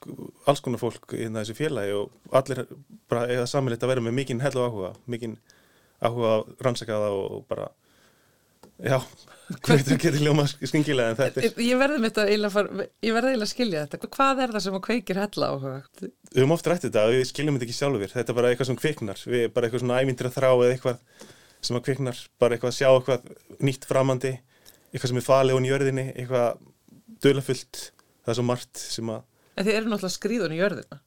[0.49, 2.65] alls konar fólk í þessi félagi og allir
[3.07, 5.37] bara eiga samilegt að vera með mikinn hell og áhuga, mikinn
[6.03, 7.69] áhuga að rannsaka það og bara
[8.77, 8.99] Já,
[9.47, 13.51] ég veit ekki að ljóma skingilega en þetta er, Ég verði mitt að eiginlega að
[13.51, 14.09] skilja þetta.
[14.17, 15.77] Hvað er það sem að kveikir hella áhuga?
[16.01, 18.69] við höfum oft rætt þetta og við skiljum þetta ekki sjálfur, þetta er bara eitthvað
[18.69, 20.97] sem kviknar, við er bara eitthvað svona ævindir að þrá eða eitthvað
[21.67, 23.31] sem að kviknar, bara eitthvað að sjá eitthvað
[23.69, 24.33] nýtt framandi,
[24.91, 26.61] eitthvað sem er falið hún í jörðinni, eitthvað
[27.23, 27.81] dölafullt,
[28.25, 29.25] það er svo margt sem að,
[29.57, 30.99] En þið eru náttúrulega skrýðun í jörðina.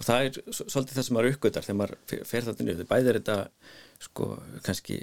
[0.00, 3.10] Og það er svolítið það sem maður uppgötar þegar maður fe- fer þetta niður, bæði
[3.12, 3.38] er þetta
[4.00, 4.28] sko
[4.64, 4.98] kannski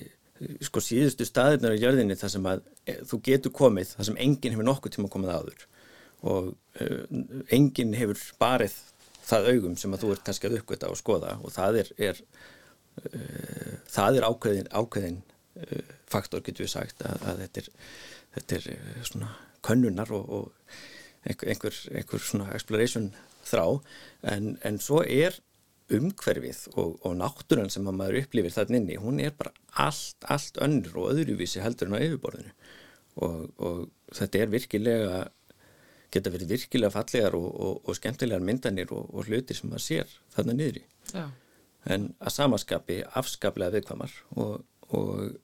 [0.65, 4.53] sko síðustu staðirnar á jörðinni þar sem að e, þú getur komið þar sem enginn
[4.53, 5.65] hefur nokkuð tíma komið áður.
[6.27, 8.75] Og uh, enginn hefur barið
[9.27, 11.35] það augum sem að þú ert kannski að uppgöta og skoða.
[11.45, 12.21] Og það er, er
[13.05, 15.19] uh, það er ákveðin, ákveðin
[15.61, 17.71] uh, faktor getur við sagt að, að þetta er,
[18.37, 19.31] þetta er uh, svona
[19.67, 20.77] könnunar og, og
[21.27, 23.11] einhver, einhver svona exploration
[23.47, 23.65] þrá
[24.33, 25.37] en, en svo er
[25.93, 29.53] umhverfið og, og náttúran sem að maður upplifir þarna inni, hún er bara
[29.87, 32.53] allt, allt önnur og öðruvísi heldur en á yfirborðinu
[33.23, 35.21] og, og þetta er virkilega
[36.13, 40.15] geta verið virkilega fallegar og, og, og skemmtilegar myndanir og, og hlutir sem maður sér
[40.35, 40.83] þarna niðri
[41.13, 41.25] Já.
[41.93, 45.37] en að samaskapi afskaplega viðkvamar og, og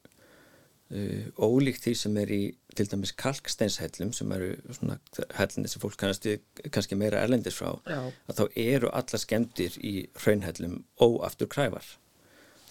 [0.91, 2.43] uh, ólíkt því sem er í
[2.73, 4.97] til dæmis kalksteinshellum sem eru svona
[5.37, 6.25] hellin sem fólk kannast
[6.73, 7.99] kannski meira erlendis frá Já.
[8.29, 11.85] að þá eru alla skemmtir í hraunhellum óaftur kræfar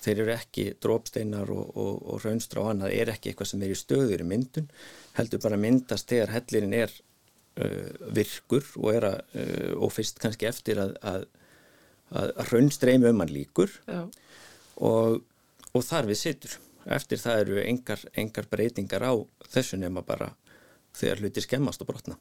[0.03, 3.75] þeir eru ekki drópsteinar og, og, og raunstra og annað er ekki eitthvað sem er
[3.75, 4.69] í stöður í myndun
[5.19, 6.97] heldur bara myndast þegar hellirinn er
[7.63, 11.29] uh, virkur og er að uh, og fyrst kannski eftir að, að,
[12.19, 14.03] að raunstreimi um hann líkur Já.
[14.83, 15.23] og,
[15.71, 19.13] og þar við situr eftir það eru engar, engar breytingar á
[19.53, 20.33] þessu nema bara
[20.97, 22.19] þegar hluti skemmast og brotna.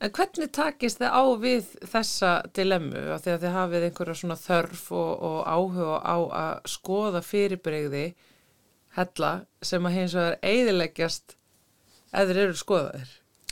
[0.00, 3.00] En hvernig takist þið á við þessa dilemmu?
[3.12, 8.04] Að því að þið hafið einhverja svona þörf og, og áhuga á að skoða fyrirbreyði
[8.96, 11.36] hella sem að hins vegar eiðileggjast
[12.16, 13.10] eða eru skoðaðir?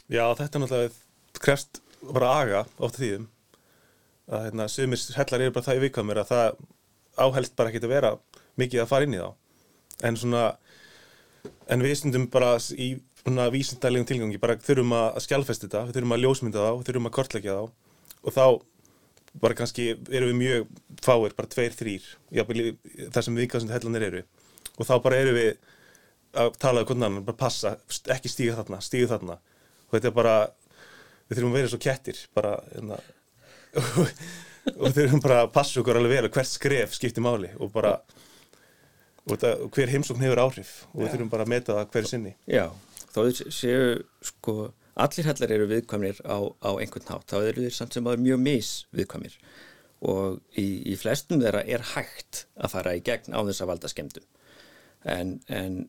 [0.08, 3.28] já þetta er náttúrulega krefst bara aga oft tíðum.
[4.28, 6.48] Að hérna, sumir hellar eru bara það í viðkvæmur að það
[7.18, 8.14] áhelst bara ekki að vera
[8.60, 9.30] mikið að fara inn í þá
[10.06, 10.44] en svona
[11.68, 12.94] en við stundum bara í
[13.28, 17.08] svona vísindalegum tilgangi bara þurfum að skjálfesta þetta, við þurfum að ljósmynda þá, við þurfum
[17.08, 17.64] að kortleggja þá.
[18.18, 18.44] Og þá
[19.42, 20.70] bara kannski erum við mjög
[21.04, 22.06] fáir, bara tveir, þrýr
[23.12, 24.22] þar sem viðkvæmstundu hellanir eru.
[24.78, 25.50] Og þá bara erum við
[26.38, 27.76] að tala um hvernig annan, bara passa,
[28.14, 29.38] ekki stíga þarna, stíga þarna.
[29.88, 30.34] Og þetta er bara,
[31.28, 33.00] við þurfum að vera svo kettir bara, hérna.
[34.68, 37.94] Og þurfum bara að passa okkur alveg vel og hvert skref skiptir máli og bara
[39.34, 40.74] og hver heimsókn hefur áhrif?
[40.94, 42.34] Og við þurfum bara að meta það hverju sinni.
[42.50, 42.66] Já,
[43.14, 43.20] þá
[43.54, 44.56] séu sko,
[44.98, 48.44] allir hellar eru viðkvæmir á, á einhvern hátt, þá eru þeir samt sem aður mjög
[48.44, 49.38] mis viðkvæmir
[50.06, 53.90] og í, í flestum þeirra er hægt að fara í gegn á þess að valda
[53.90, 54.26] skemmtum
[55.02, 55.80] en, en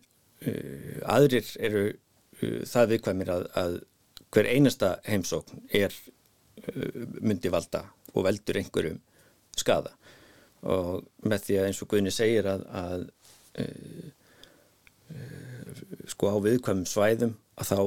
[0.47, 3.77] uh, aðrir eru uh, það viðkvæmir að, að
[4.33, 9.01] hver einasta heimsókn er uh, myndi valda og veldur einhverjum
[9.57, 9.93] skada
[10.65, 13.05] og með því að eins og Guðni segir að, að
[16.09, 17.79] sko á viðkvæmum svæðum að þá,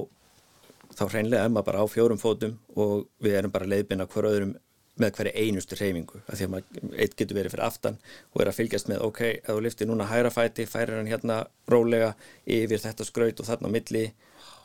[0.98, 4.57] þá hreinlega er maður bara á fjórum fótum og við erum bara leiðbina hver öðrum
[5.01, 7.94] með hverju einustu reyfingu að því að maður, eitt getur verið fyrir aftan
[8.35, 11.38] og er að fylgjast með, ok, ef þú liftir núna hæra fæti, færir hann hérna
[11.72, 12.12] rólega
[12.44, 14.05] yfir þetta skraut og þarna á milli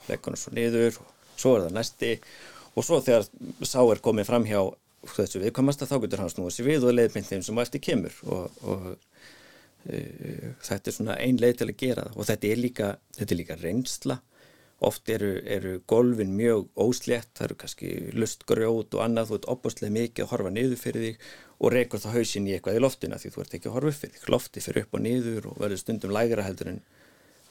[0.09, 0.99] leggur hann svo niður
[1.37, 2.11] svo er það næsti.
[2.77, 3.25] Og svo þegar
[3.65, 4.61] sá er komið fram hjá
[5.07, 8.15] þessu viðkvæmasta þá getur hann snúið sér við og leiðbind þeim sem á eftir kemur
[8.27, 8.87] og, og
[9.85, 12.17] þetta er svona ein leið til að gera það.
[12.17, 14.19] Og þetta er líka, þetta er líka reynsla.
[14.87, 19.95] Oft eru, eru golfin mjög óslétt, það eru kannski lustgrjót og annað, þú ert opastlega
[19.95, 21.23] mikið að horfa niður fyrir þig
[21.57, 24.01] og reykur það hausinn í eitthvað í loftina því þú ert ekki að horfa upp
[24.03, 24.27] fyrir þig.
[24.35, 26.79] Lofti fyrir upp og niður og verður stundum lægra heldur en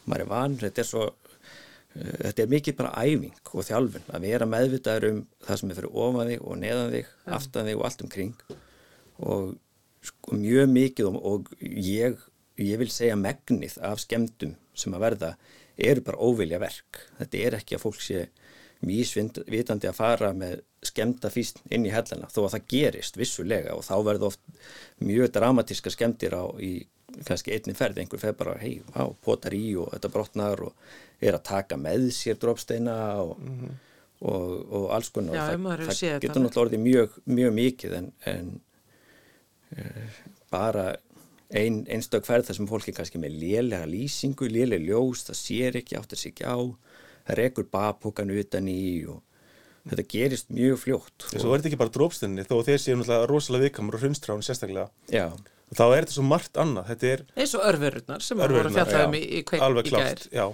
[0.07, 4.29] maður er van þetta er svo, uh, þetta er mikið bara æfing og þjálfun, að
[4.29, 7.89] vera meðvitaður um það sem er fyrir ofan þig og neðan þig aftan þig og
[7.91, 8.35] allt umkring.
[9.27, 9.55] Og
[10.07, 12.19] sko, mjög mikið og, og ég,
[12.63, 15.37] ég vil segja megnið af skemmtum sem að verða
[15.77, 17.03] eru bara óvilja verk.
[17.19, 18.27] Þetta er ekki að fólk sé
[18.87, 23.85] mísvitandi að fara með skemmta físn inn í hellana þó að það gerist vissulega og
[23.87, 24.43] þá verður oft
[25.03, 26.75] mjög dramatíska skemmtir á í
[27.25, 30.75] kannski einni ferð, einhver fer bara hei, á, potar í og þetta brotnar og
[31.23, 33.39] er að taka með sér dropsteina og,
[34.21, 35.39] og, og alls konar.
[35.39, 38.51] Já, Og það, það getur náttúrulega orðið mjög, mjög mikið en, en
[40.53, 40.89] bara
[41.51, 45.81] ein, einstök ferð þar sem fólk er kannski með lélega lýsingu, lélega ljós, það sér
[45.83, 46.59] ekki, áttar sig ekki á,
[47.27, 49.23] það rekur babúkan utan í og
[49.87, 51.29] þetta gerist mjög fljótt.
[51.31, 54.43] Svo er þetta ekki bara drópstinni þó að þeir séu náttúrulega rosalega viðkamur og hrunnstráin
[54.43, 55.29] sérstaklega Já,
[55.75, 58.61] þá er þetta svo margt annað þetta er eins og örverurnar sem við vorum að
[58.61, 59.19] Örverurnar, fjalla um já.
[59.19, 60.45] í, í kveik alveg í gær klárt já.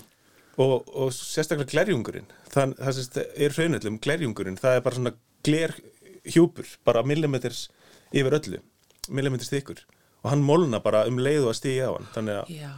[0.65, 5.15] og, og sérstaklega glerjungurinn það, það sést, er hraunöllum glerjungurinn það er bara svona
[5.49, 7.67] glerhjúpur bara millimeters
[8.13, 8.63] yfir öllu
[9.11, 9.83] millimeters þykkur
[10.23, 12.75] og hann molna bara um leiðu að stíja á hann þannig að Já,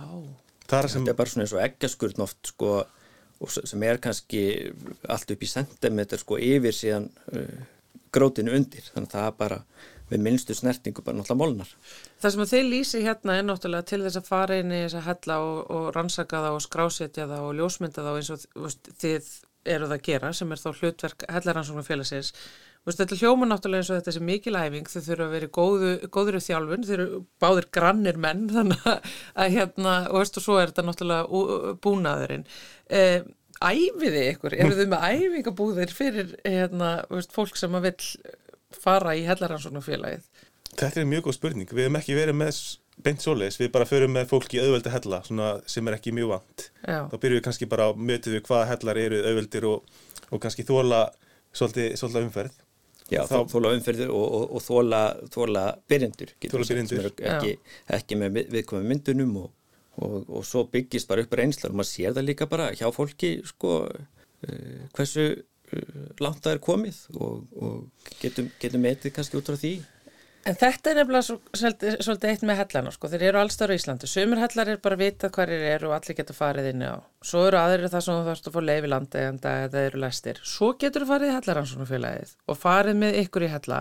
[0.71, 2.73] það er sem Þetta er bara svona eins og eggjaskurn oft sko,
[3.45, 4.45] og sem er kannski
[5.13, 7.59] allt upp í sentimeter sko, yfir síðan uh,
[8.15, 8.87] grótinu undir.
[8.95, 9.61] Þannig að það er bara
[10.11, 11.71] við minnstu snertingu bara náttúrulega molnar.
[12.21, 14.99] Það sem að þeir lýsi hérna er náttúrulega til þess að fara inn í þess
[15.01, 18.95] að hella og, og rannsaka það og skrásetja það og ljósmynda það og eins og
[19.01, 19.33] þið
[19.75, 22.35] eru það að gera sem er þá hlutverk hellaransóknar félagsins
[22.85, 25.53] Veist, þetta hljóma náttúrulega eins og þetta sem mikil æfing þau þurfa að vera í
[25.59, 27.07] góðu, góður þjálfun þau eru
[27.41, 32.47] báðir grannir menn þannig að, að hérna, og veist og svo er þetta náttúrulega búnaðurinn
[32.93, 33.25] eh,
[33.65, 38.09] Æfiði ykkur, eru þau með æfingabúðir fyrir hérna, veist, fólk sem að vill
[38.83, 40.27] fara í hellaransóknarfélagið
[40.75, 41.71] Þetta er mjög góð spurning.
[41.71, 42.59] Við hefum ekki verið með
[43.05, 43.59] beint svoleiðis.
[43.61, 46.67] Við bara förum með fólki auðveldi hella, svona sem er ekki mjög vant.
[46.83, 49.99] Já, Þá byrjum við kannski bara á mötu við hvaða hellar eru auðveldir og,
[50.31, 51.07] og kannski þóla
[51.55, 52.61] svolítið, svolítið umferð.
[53.13, 55.01] Já, Þá- þóla umferðu og, og, og þóla,
[55.35, 56.31] þóla byrjendur
[56.65, 57.11] sem byrjendur.
[57.35, 57.51] ekki,
[57.99, 59.51] ekki með við- viðkomið myndunum og,
[60.01, 63.35] og, og svo byggist bara upp reynslar og maður sér það líka bara hjá fólki
[63.45, 63.75] sko,
[64.49, 69.61] uh, hversu uh, langt það er komið og, og getum, getum metið kannski út frá
[69.61, 69.75] því
[70.45, 73.09] En þetta er nefnilega svo, svolítið, eitt með hellana, sko.
[73.09, 74.09] Þeir eru allstar á Íslandi.
[74.11, 77.01] Sumir hellar er bara vitað hverjir eru og allir geta farið inn á.
[77.25, 80.43] Svo eru aðrir það sem þú þarfst að fá leifi landi en það eru læstir.
[80.45, 83.81] Svo getur þú farið í hellaransónufélagið og farið með ykkur í hella.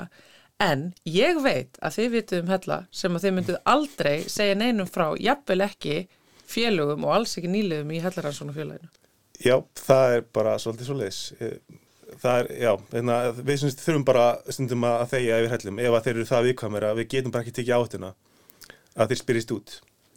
[0.63, 4.88] En ég veit að þið vitið um hella sem að þið mynduð aldrei segja neinum
[4.88, 5.97] frá, jafnvel ekki
[6.47, 8.91] félögum og alls ekki nýliðum í hellaransónufélaginu.
[9.43, 11.21] Já, það er bara svolítið svoleiðis.
[11.41, 11.58] Eh,
[12.24, 16.06] Það er, já, hérna, við syns, þurfum bara stundum að þegja yfir hellum ef að
[16.06, 18.12] þeir eru það viðkvæmur að við getum bara ekki tekið áttuna
[18.94, 19.74] að þeir spyrjist út.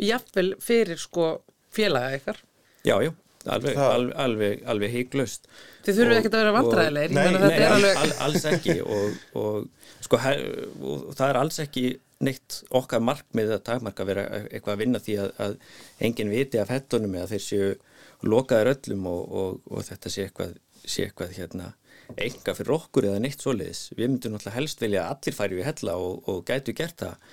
[0.07, 1.31] Jafnvel fyrir sko
[1.75, 2.39] félaga ykkar.
[2.87, 3.11] Já, já,
[3.51, 5.49] alveg, alveg, alveg, alveg híklaust
[5.87, 7.13] Þið þurfum ekkert að vera vandræðilegir.
[7.13, 8.01] Ég Nei, meina Nei, er alveg...
[8.03, 10.35] all, alls ekki og, og sko he,
[10.83, 11.85] og það er alls ekki
[12.27, 15.57] neitt okkar markmið að takmarka að vera eitthvað að vinna því að, að
[16.09, 17.73] enginn viti af hettunum eða þeir séu
[18.27, 21.73] lokaðir öllum og, og, og þetta sé eitthvað, sé eitthvað hérna
[22.15, 23.91] enga fyrir okkur eða neitt svoleiðis.
[23.97, 27.31] Við myndum náttúrulega helst vilja að allir færi við hella og, og gætu gert það.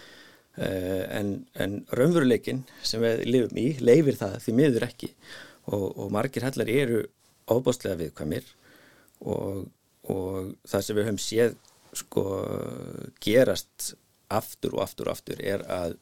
[0.54, 5.10] Uh, en, en raunveruleikin sem við lifum í leifir það því miður ekki.
[5.72, 7.04] Og, og margir hellar eru
[7.52, 8.46] ofbáslega viðkvæmir
[9.26, 9.64] og,
[10.12, 11.56] og það sem við höfum séð
[11.94, 12.24] sko
[13.24, 13.94] gerast
[14.34, 15.96] aftur og aftur og aftur er að,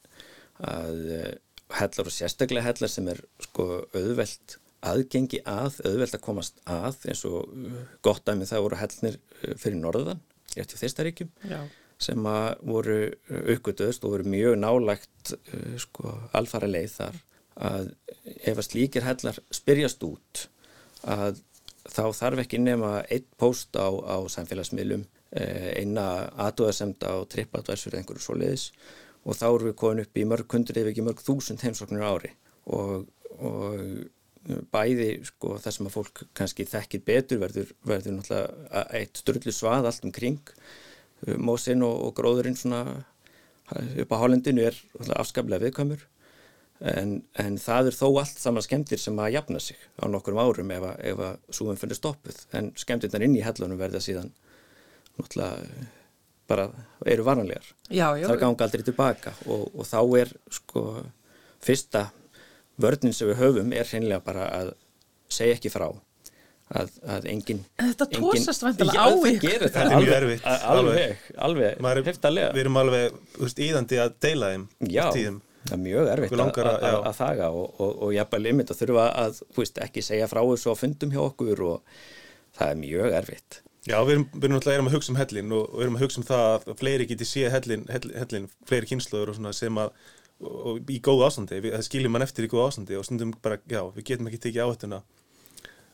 [0.64, 1.34] að eh,
[1.80, 7.22] hellar og sérstaklega hellar sem er sko auðvelt aðgengi að, auðvelt að komast að eins
[7.30, 10.24] og uh, gott dæmi það voru hellnir uh, fyrir norðan,
[10.56, 11.32] rétt í þeistaríkjum
[12.02, 12.98] sem að voru
[13.30, 17.22] aukvöldust og voru mjög nálægt uh, sko, alfara leið þar
[17.62, 17.92] að
[18.48, 20.46] ef að slíkir hellar spyrjast út
[21.06, 21.42] að
[21.92, 26.06] þá þarf ekki nema einn post á, á samfélagsmiðlum eina
[26.44, 28.66] aðdóðasemd á trippadværsfyrir einhverju svoleiðis
[29.26, 32.34] og þá erum við komin upp í mörg hundrið ef ekki mörg þúsund heimsóknir ári.
[32.72, 33.06] Og,
[33.38, 33.78] og
[34.74, 39.90] bæði sko það sem að fólk kannski þekkir betur verður, verður náttúrulega eitt störlu svað
[39.90, 40.54] allt um kring
[41.38, 42.82] mósinn og, og gróðurinn svona
[43.72, 44.78] upp á hálendinu er
[45.16, 46.08] afskaplega viðkvæmur.
[46.82, 50.72] En, en það er þó allt saman skemmtir sem að jafna sig á nokkrum árum
[50.74, 52.40] ef að, ef að súum finnir stoppuð.
[52.58, 54.32] En skemmtirnar inn í hellunum verða síðan
[55.20, 55.86] náttúrulega
[56.50, 56.66] bara
[57.08, 57.68] eru varanlegar.
[57.88, 58.26] Já, já.
[58.26, 60.84] það ganga aldrei tilbaka og, og þá er sko
[61.62, 62.08] fyrsta
[62.84, 64.72] vörnin sem við höfum er hreinlega bara að
[65.32, 65.88] segja ekki frá
[66.72, 69.56] að, að engin En þetta tósast væntanlega Já, á ykkur.
[69.66, 69.86] Þetta það.
[69.86, 71.72] Er mjög alveg, erfitt, alveg, alveg,
[72.02, 75.42] er- heftalega Við erum alveg, veist, íðandi að deila þeim Já, tíðum.
[75.66, 79.10] það er mjög erfitt að, að, að- þaga og, og, og jafnvel limit að þurfa
[79.26, 82.00] að þú veist, ekki segja frá þessu á fundum hjá okkur og
[82.58, 83.60] það er mjög erfitt.
[83.90, 86.04] Já, við erum, við erum náttúrulega erum að hugsa um hellin og við erum að
[86.06, 89.80] hugsa um það að fleiri geti séð hellin, hellin, hellin fleiri kynnslóður og svona sem
[89.82, 93.08] að og, og í góðu ástandi, við, það skiljum mann eftir í góðu ástandi og
[93.08, 95.02] stundum bara, já, við getum ekki tekið áhættuna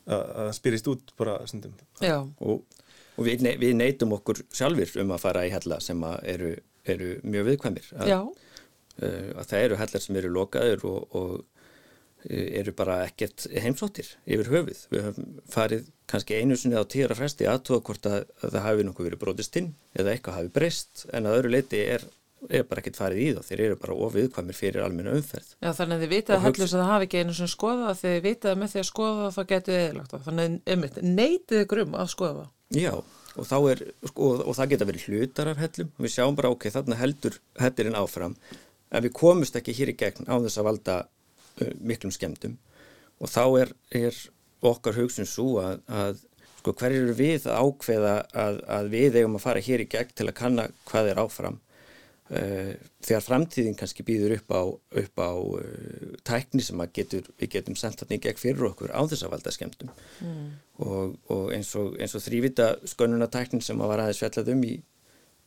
[0.07, 1.75] að spyrist út bara stundum.
[2.39, 2.63] Og,
[3.17, 6.53] og við, ne við neytum okkur sjálfur um að fara í hella sem að eru,
[6.87, 12.47] eru mjög viðkvæmir að, uh, að það eru hellar sem eru lokaður og, og uh,
[12.61, 14.85] eru bara ekkert heimsóttir yfir höfuð.
[14.93, 18.87] Við höfum farið kannski einu sinni á tíra fresti aðtóða hvort að, að það hafi
[18.87, 22.07] nokkuð verið brotist inn eða eitthvað hafi breyst en að öðru leiti er,
[22.49, 23.47] er bara ekkert farið í það.
[23.47, 25.49] Þeir eru bara ofiðkvæmir fyrir almenna umferð.
[25.59, 27.89] Já, þannig að þið vitið Og að hellur sem það hafi ekki einu sem skoða
[27.91, 30.23] að þið vitið að með því að skoða þá getið þið eðlagt það.
[30.27, 30.45] Þannig
[30.75, 32.45] að neytið ykkur um að skoða.
[32.75, 32.93] Já,
[33.37, 35.91] og er, sko, og, og það geta verið hlutar af hellum.
[36.03, 38.37] Við sjáum bara, ok, þarna heldur hellirinn áfram.
[38.91, 42.55] en við komumst ekki hér í gegn á þess að valda uh, miklum skemmtum
[43.19, 44.17] og þá er, er
[44.65, 46.21] okkar hugsun svo að, að
[46.59, 50.13] sko, hver eru við að ákveða að, að við eigum að fara hér í gegn
[50.15, 51.59] til að kanna hvað er áfram
[52.27, 54.63] þegar framtíðin kannski býður upp á,
[55.01, 59.01] upp á uh, tækni sem getur, við getum sendt þarna í gegn fyrir okkur á
[59.07, 60.49] þess að valda skemmtum mm.
[60.83, 64.73] og, og eins og, eins og þrývita skönunatæknin sem að var aðeins fjallað um í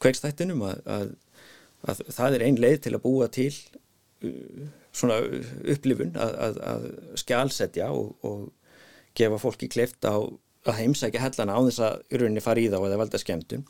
[0.01, 1.13] kveikstættinum að, að,
[1.93, 5.21] að það er ein leið til að búa til uh, svona
[5.77, 6.89] upplifun að, að
[7.21, 8.49] skjálsetja og, og
[9.21, 10.17] gefa fólki kleift á
[10.69, 13.69] að heimsækja hellana á þess að urunni fara í þá eða valda skemmtum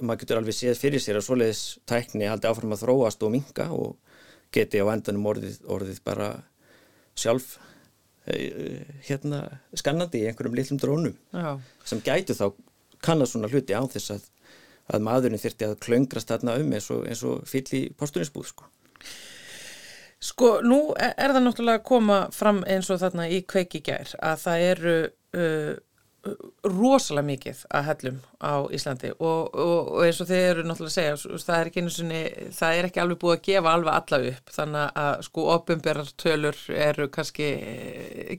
[0.00, 3.68] maður getur alveg séð fyrir sér að svoleiðis tækni haldi áfram að þróast og minka
[3.74, 3.96] og
[4.54, 6.28] geti á endanum orðið, orðið bara
[7.18, 7.56] sjálf
[8.30, 9.42] eh, hérna
[9.76, 11.58] skannandi í einhverjum litlum drónum Já.
[11.84, 12.50] sem gætu þá
[13.04, 14.28] kannast svona hluti á þess að,
[14.94, 18.70] að maðurinn þyrti að klöngrast þarna um eins og, og fyll í posturinsbúð sko.
[20.26, 24.38] Sko, nú er það náttúrulega að koma fram eins og þarna í kveiki gær að
[24.46, 24.94] það eru
[25.36, 25.74] uh,
[26.66, 30.96] rosalega mikið að hellum á Íslandi og, og, og eins og þið eru náttúrulega að
[30.96, 32.22] segja það er ekki svoni,
[32.56, 36.60] það er ekki alveg búið að gefa alveg alla upp þannig að sko ofinberðar tölur
[36.88, 37.48] eru kannski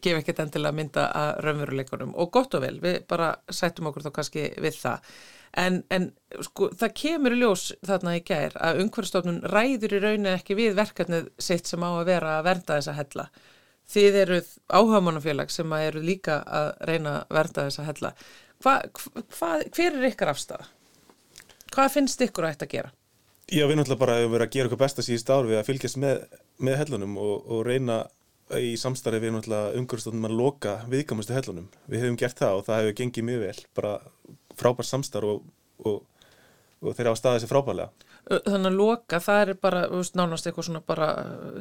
[0.03, 4.13] gefa ekkert endilega mynda að raunveruleikunum og gott og vel, við bara sættum okkur þá
[4.19, 5.11] kannski við það.
[5.57, 6.09] En, en
[6.43, 10.75] sko það kemur í ljós þarna í gær að umhverfstofnun ræður í raunin ekki við
[10.77, 13.29] verkefnið sitt sem á að vera að vernda þessa hella
[13.91, 18.13] þið eruð áhagamannafélag sem eru líka að reyna að verða þess að hella.
[18.63, 18.73] Hva,
[19.37, 20.67] hva, hver er ykkar afstæða?
[21.73, 22.93] Hvað finnst ykkur að þetta gera?
[23.47, 25.99] Já, við náttúrulega bara hefur verið að gera okkur besta síðust ár við að fylgjast
[26.03, 26.23] með,
[26.59, 28.01] með hellunum og, og reyna
[28.59, 31.69] í samstarfi við náttúrulega umhverfstofnum að loka viðkamastu hellunum.
[31.87, 33.93] Við hefum gert það og það hefur gengið mjög vel, bara
[34.59, 35.47] frábær samstarf og,
[35.83, 36.01] og,
[36.81, 40.67] og þeir hafa staðið sér frábærlega þannig að loka, það er bara veist, nánast eitthvað
[40.67, 41.09] svona bara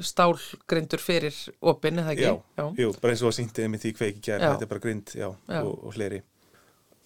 [0.05, 2.25] stálgrindur fyrir opinn, eða ekki?
[2.27, 2.65] Já, já.
[2.83, 5.29] Jú, bara eins og að sýndið með því kveiki gerð, þetta er bara grind, já,
[5.31, 5.61] já.
[5.61, 6.23] Og, og hleri.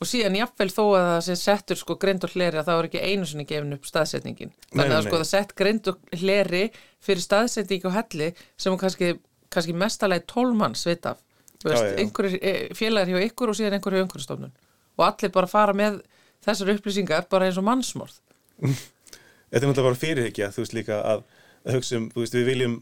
[0.00, 2.86] Og síðan jáfnvel þó að það sé settur sko grind og hleri að það er
[2.88, 4.54] ekki einu sinni gefin upp staðsetningin.
[4.70, 6.62] Þannig að sko það sett grind og hleri
[7.04, 9.10] fyrir staðsetning og helli sem kannski,
[9.52, 11.20] kannski mestalagi tólmann sveit af.
[11.68, 14.48] Einhverjir eh, félagar hjá ykkur og síðan einhverju.
[14.96, 16.00] Og allir bara fara með
[16.44, 18.18] þessar upplýsingar bara eins og mannsmórð.
[18.60, 21.24] þetta er náttúrulega bara fyrirhyggja þú veist líka að,
[21.64, 22.76] að hugsa um veist, við viljum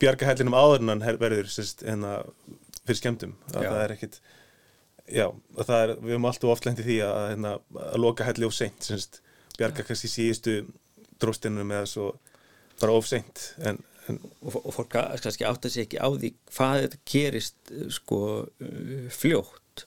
[0.00, 2.18] bjarga hellinum áðurnan verður sérst, hérna,
[2.84, 3.70] fyrir skemmtum að já.
[3.70, 4.20] það er ekkit
[5.08, 5.26] já,
[5.58, 7.52] það er, við höfum alltaf oft lendið því að, hérna,
[7.84, 9.20] að loka helli of seint sérst,
[9.58, 9.88] bjarga ja.
[9.90, 10.56] kannski síðustu
[11.22, 12.08] dróstinum eða svo
[12.78, 16.82] bara of seint en, en og, og fólk kannski átta sig ekki á því hvað
[16.84, 18.20] þetta gerist sko
[19.14, 19.86] fljótt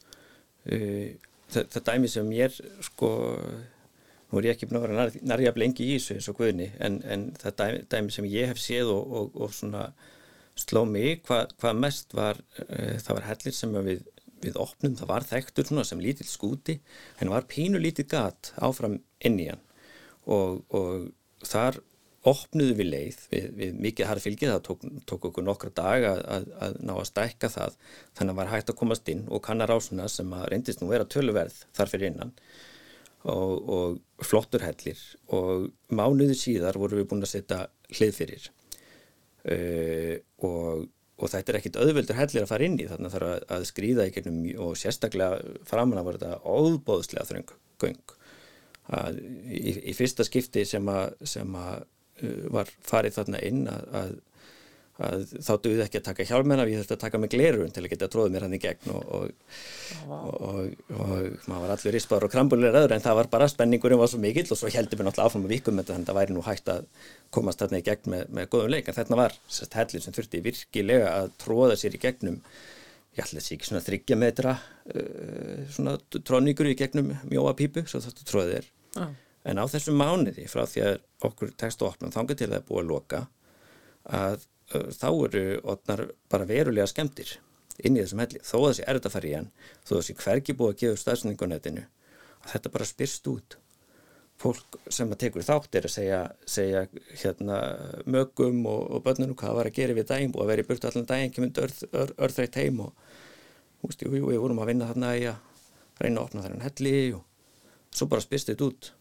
[0.65, 1.17] það,
[1.52, 3.12] það dæmi sem ég er sko
[4.32, 7.02] nú er ég ekki búin að vera nærjaf lengi í þessu eins og guðni en,
[7.04, 9.89] en það dæmi, dæmi sem ég hef séð og, og, og svona
[10.60, 14.04] sló mig hvað hva mest var uh, það var hellir sem við,
[14.43, 16.78] við opnum það var þekktur svona sem lítill skúti
[17.20, 19.64] en var pínu lítið gat áfram inn í hann.
[20.32, 21.80] Og, og þar
[22.28, 26.47] opnuðu við leið við, við mikið harfylgið, það tók, tók okkur nokkra dag að, að,
[26.61, 27.78] að ná að stækka það.
[28.17, 31.07] Þannig að var hægt að komast inn og kannar ásuna sem að reyndist nú vera
[31.09, 32.34] töluverð þar fyrir innan
[33.26, 35.01] og, og flottur hellir.
[35.34, 37.61] Og mánuðu síðar vorum við búin að setja
[37.97, 38.49] hlið fyrir.
[39.41, 40.15] Uh,
[40.45, 40.86] og,
[41.17, 42.89] og þetta er ekkit auðvöldur hellir að fara inn í.
[42.91, 47.26] Þannig að það þarf að, að skrýða í gegnum og sérstaklega framanna var þetta óbóðslega
[47.32, 48.13] þröng göng.
[48.91, 49.17] Að
[49.49, 51.89] í, í fyrsta skipti sem að, að
[52.53, 54.19] var farið þarna inn að, að
[55.01, 57.89] að þá duði ekki að taka hjálmena við þurftum að taka með glerun til að
[57.93, 59.53] geta tróðið mér hann í gegn og, og,
[60.11, 60.59] og,
[60.97, 64.19] og maður var allur íspáður og krambulir öður en það var bara spenningurinn var svo
[64.22, 66.74] mikill og svo heldum við náttúrulega áfram að vikum þannig að það væri nú hægt
[66.74, 66.86] að
[67.34, 68.91] komast þarna í gegn með, með góðum leik.
[68.91, 72.39] En þetta var sérst hellir sem þurfti virkilega að tróða sér í gegnum
[73.11, 77.99] ég ætla þessi ekki svona þryggja metra uh, svona tróningur í gegnum mjóa pípu svo
[78.03, 78.69] þáttu tróðið er
[79.03, 79.11] ah.
[79.48, 82.84] En á þessum mánuði frá því að okkur tekst og opnum þangar til að búa
[82.84, 83.22] að loka
[84.10, 87.39] að þá eru otnar bara verulega skemmtir
[87.82, 89.50] inn í þessum helli, þó að þessi er að fara í hann
[89.82, 91.84] þó að þessi hvergi búið að gefa stafsningu á netinu
[92.42, 93.58] að þetta bara spyrst út.
[94.42, 96.86] Fólk sem að tekur þátt er að segja, segja
[97.22, 97.58] hérna
[98.10, 100.89] mögum og, og börnunum hvað var að gera við daginn og að vera í burtu
[100.89, 102.96] allan daginn ekki mynd örþreitt heim og
[103.84, 105.38] húst, jú, jú, við vorum að vinna þarna í að
[106.02, 108.92] reyna að opna þar en helli og svo bara spyrst þetta út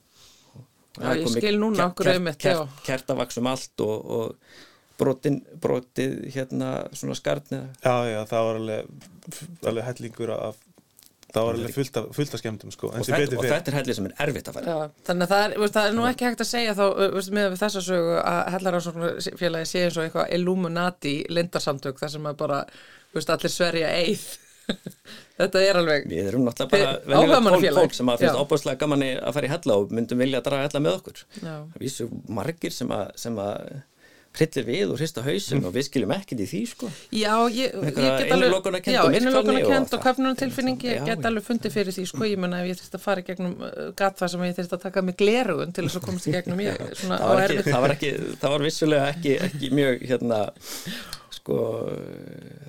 [0.99, 4.57] Já, ég skil núna okkur um þetta Kertavaksum allt og, og
[5.01, 9.07] brotin, brotið hérna svona skartni Já, já, það var alveg,
[9.71, 10.59] alveg hellingur af
[11.31, 13.79] það var alveg fullt af, fullt af skemmtum sko, en og, þetta, og þetta er
[13.79, 16.07] hellir sem er erfitt að fara Já, þannig að það er, veist, það er nú
[16.11, 16.85] ekki hægt að segja þá
[17.17, 22.41] veist, með þessa sögu að Hellaransfélagi sé eins og eitthvað Illuminati lindarsamtök þar sem að
[22.43, 22.63] bara
[23.15, 24.27] veist, allir sverja eið
[25.41, 29.37] þetta er alveg Við erum náttúrulega bara venjulegt fólk, sem að finnst óbúslega gaman að
[29.37, 31.23] fara í hella og myndum vilja að draga hella með okkur.
[31.41, 31.55] Já.
[31.55, 32.09] Það vísu
[32.41, 33.79] margir sem að, sem að
[34.39, 36.91] hryllir við og hrista hausinn og við skiljum ekkert í því sko.
[37.11, 41.97] Já, ég, ég get alveg innilokunarkennd Já, og og köfnunartilfinning ég get alveg fundið fyrir
[41.97, 44.45] því sko, ég menna ef ég þurfti að fara í gegnum uh, gat það sem
[44.47, 47.35] ég þurfti að taka mig glerugun til þess að komast í gegnum ég svona það
[47.35, 48.13] var, ekki, það, var ekki,
[48.45, 50.41] það var vissulega ekki, ekki mjög hérna
[51.41, 51.57] sko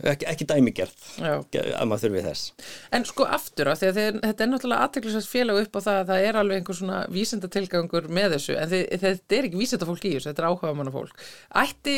[0.07, 2.47] ekki, ekki dæmigerð að maður þurfi þess.
[2.95, 5.99] En sko aftur á því að þið, þetta er náttúrulega aðteklisvægt félag upp á það
[5.99, 10.07] að það er alveg einhver svona vísindatilgangur með þessu en þið, þetta er ekki vísindafólk
[10.07, 11.25] í þessu, þetta er áhuga manna fólk.
[11.61, 11.97] Ætti,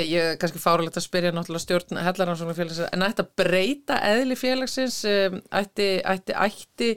[0.00, 4.38] ég er kannski fáralegt að spyrja náttúrulega stjórn Hellaranssonar félagsins, en ætti að breyta eðli
[4.40, 6.90] félagsins, um, ætti, ætti, ætti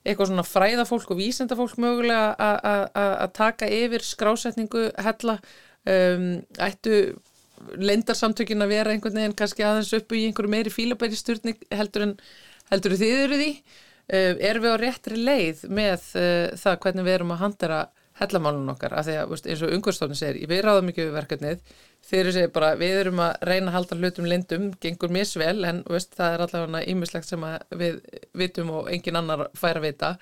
[0.00, 5.36] eitthvað svona fræðafólk og vísindafólk mögulega að taka yfir skrásetningu hella,
[5.84, 6.94] um, ættu
[7.78, 11.18] leindarsamtökin að vera einhvern veginn kannski aðeins uppu í einhverju meiri fílabæri
[11.76, 12.16] heldur en
[12.70, 17.18] heldur þið eru því uh, erum við á réttri leið með uh, það hvernig við
[17.18, 17.80] erum að handera
[18.20, 21.62] hellamálun okkar, af því að veist, eins og umhverfstofni segir, við ráðum ekki við verkefnið.
[22.10, 25.80] Þeir eru segir bara, við erum að reyna að halda hlutum lindum, gengur misvel en
[25.88, 27.46] veist, það er allavega ímislegt sem
[27.80, 28.00] við
[28.36, 30.14] vitum og engin annar fær að vita.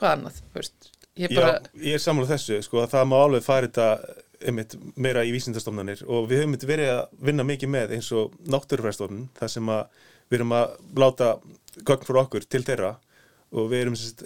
[0.00, 0.90] Hvað annað, veist?
[1.20, 4.76] Ég bara, Já, ég er sammála þessu, sko, að það má alveg fara þetta einmitt
[5.00, 9.52] meira í vísindastofnanir og við höfum verið að vinna mikið með eins og náttúrufræðstofnun, þar
[9.52, 9.84] sem að
[10.30, 11.30] við erum að láta
[11.82, 12.94] gögn fyrir okkur til þeirra
[13.54, 14.24] og við erum sérst,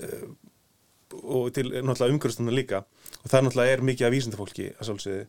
[1.18, 2.82] og til náttúrulega umhverfstofnun líka
[3.22, 5.26] og það náttúrulega er mikið af vísindafólki að sálsögðu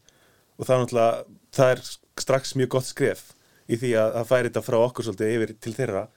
[0.60, 1.84] og það náttúrulega, það er
[2.20, 3.28] strax mjög gott skref
[3.70, 6.08] í því að, að færi þetta frá okkur svolítið yfir til þeirra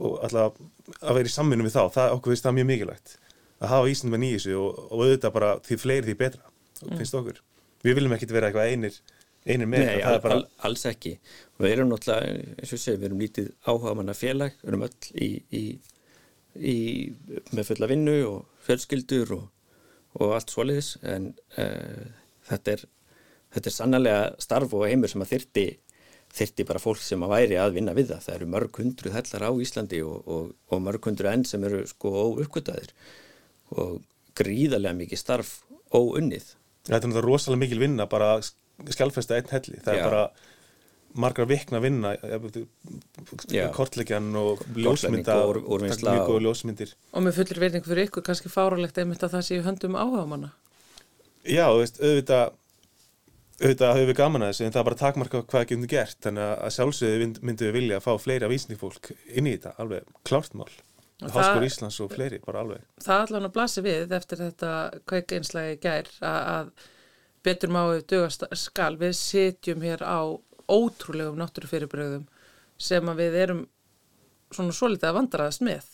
[0.00, 0.60] og alltaf
[1.02, 3.16] að vera í samvinnu við þá, það okkur finnst það mjög mikilvægt
[3.60, 6.52] að hafa vísindum í þessu og, og auðvitað bara því fleiri því betra
[6.96, 7.40] finnst okkur.
[7.86, 8.98] Við viljum ekkit vera eitthvað einir,
[9.46, 11.14] einir með Nei, al, bara al, alls ekki.
[11.56, 14.86] Og við erum náttúrulega, eins og segi, við erum lítið áhuga manna félag, við erum
[14.88, 15.64] öll í, í,
[16.60, 16.78] í
[17.56, 19.46] með fulla vinnu og fjölskyldur og,
[20.20, 20.94] og allt svoleiðis.
[21.08, 22.08] En uh,
[22.50, 22.88] þetta er
[23.54, 25.66] þetta er sannlega starf og heimur sem að þyrti
[26.30, 28.22] þyrti bara fólk sem að væri að vinna við það.
[28.26, 31.80] Það eru mörg hundruð hellar á Íslandi og, og, og mörg hundruð enn sem eru
[31.90, 32.92] sko óuppgötaðir
[33.74, 33.96] og
[34.38, 35.56] gríðarlega mikið starf
[35.90, 36.52] óunnið
[36.90, 38.50] þetta er náttúrulega rosalega mikil vinna bara að
[38.90, 40.00] skjálfesta einn helli, það Já.
[40.00, 40.22] er bara
[41.20, 42.12] margar vikna vinna
[43.74, 46.94] kortleikjan og ljósmynda og úr- úrvinnsla mjög góða og- ljósmyndir.
[47.12, 50.52] Og með fullir verðing fyrir ykkur kannski fáralegt einmitt að það séu höndum áhuga manna
[51.44, 52.52] Já, þú veist, auðvitað
[53.60, 56.16] auðvitað höfum við gaman að þessu en það er bara takmarka hvað getum við gert.
[56.24, 60.02] Þannig að sjálfsögðu mynd- myndum við vilja að fá fleira vísningfólk inn í þetta, alveg
[60.24, 60.54] klárt
[61.28, 62.84] það- Íslands og fleiri, bara alveg.
[63.04, 64.70] Það allan að blasi við eftir þetta
[65.10, 66.70] kveikeinslægi gær að, að
[67.44, 68.96] betur máið dugast skal.
[69.00, 70.20] Við sitjum hér á
[70.70, 72.26] ótrúlegum náttúrufyrirbröðum
[72.80, 73.66] sem að við erum
[74.54, 75.90] svona svolítið að vandræðast með.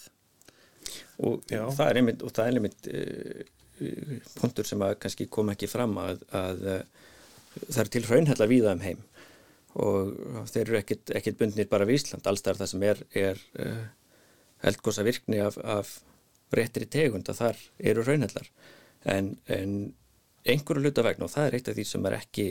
[1.26, 1.64] Og Já.
[1.72, 3.42] það er einmitt, og það er einmitt uh,
[4.36, 6.80] punktur sem að kannski kom ekki fram að, að uh,
[7.66, 9.04] það er til hraunhella víða um heim.
[9.76, 10.12] Og
[10.48, 13.82] þeir eru ekkit, ekkit bundnir bara við Ísland, alls það sem er, er uh,
[14.62, 15.98] eldgosa virkni af, af
[16.56, 18.48] réttri tegund að þar eru hraunhellar
[19.04, 19.74] en, en
[20.46, 22.46] einhverju hluta vegna og það er eitt af því sem er ekki,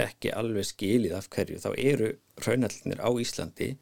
[0.00, 3.72] ekki alveg skilið af hverju, þá eru hraunhellinir á Íslandi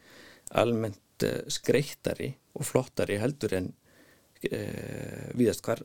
[0.57, 5.83] almennt uh, skreittari og flottari heldur en uh, víðast hvar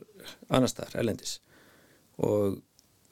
[0.48, 1.38] annars staðar, elendis
[2.24, 2.60] og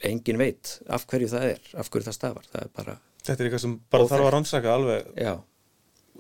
[0.03, 2.47] engin veit af hverju það er, af hverju það stafar.
[2.51, 4.13] Það er bara, Þetta er eitthvað sem bara Óþekkt.
[4.13, 5.33] þarf að rannsaka alveg já,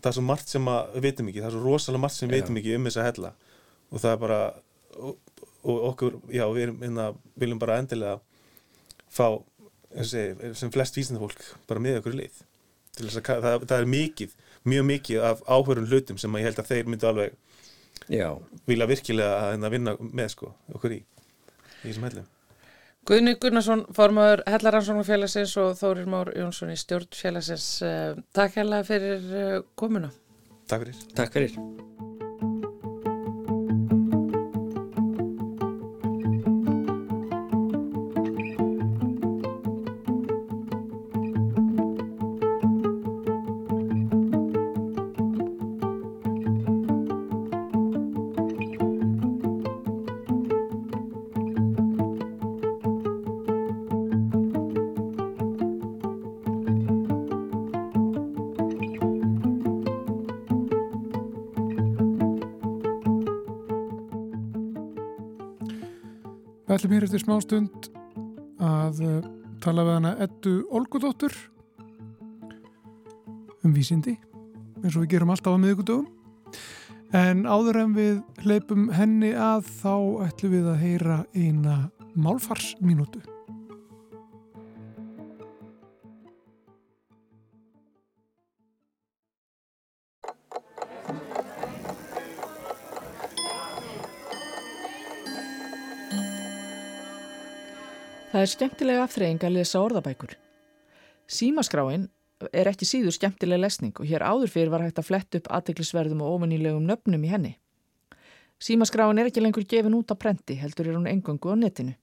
[0.02, 2.28] það er svo margt sem að við vitum ekki það er svo rosalega margt sem
[2.28, 2.42] við Já.
[2.42, 3.32] vitum ekki um þessa hella.
[3.92, 4.40] Og það er bara
[4.98, 5.16] og,
[5.62, 8.18] og okkur, já, við erum, inna, viljum bara endilega
[9.12, 9.26] fá
[10.08, 14.34] segi, sem flest vísindafólk bara með okkur þess að það, það er mikið,
[14.68, 17.36] mjög mikið af áhverjum hlutum sem að ég held að þeir myndu alveg
[18.12, 18.28] já.
[18.68, 22.28] vilja virkilega að hérna vinna með sko, okkur í í þessum hellum
[23.08, 29.56] Guðni Gunnarsson, formaður Hellaransóknarfélagsins og Þórir Már Jónsson í stjórnfélagsins uh, Takk hérlega fyrir uh,
[29.74, 30.12] komuna.
[30.70, 31.08] Takk fyrir.
[31.18, 31.91] Takk fyrir
[67.12, 67.88] eftir smá stund
[68.64, 69.24] að uh,
[69.60, 71.34] tala við hana Eddu Olgudóttur
[73.60, 74.14] um vísindi
[74.80, 76.06] eins og við gerum alltaf á miðugudögum
[77.12, 81.76] en áður en við hleypum henni að þá ætlum við að heyra eina
[82.16, 83.20] málfarsminútu
[98.42, 100.32] Það er skemmtilega aftreying að lesa orðabækur.
[101.30, 102.08] Símaskráin
[102.50, 106.24] er ekki síður skemmtilega lesning og hér áður fyrir var hægt að fletta upp aðteglisverðum
[106.26, 107.52] og ofinnilegum nöfnum í henni.
[108.58, 111.94] Símaskráin er ekki lengur gefin út á prenti, heldur er hún engungu á netinu.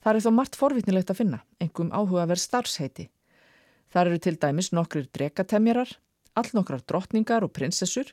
[0.00, 3.10] Það er þó margt forvitnilegt að finna, engum áhugaverð starfsheiti.
[3.92, 5.92] Það eru til dæmis nokkrir drekatemjarar,
[6.32, 8.08] allnokkrar drottningar og prinsessur,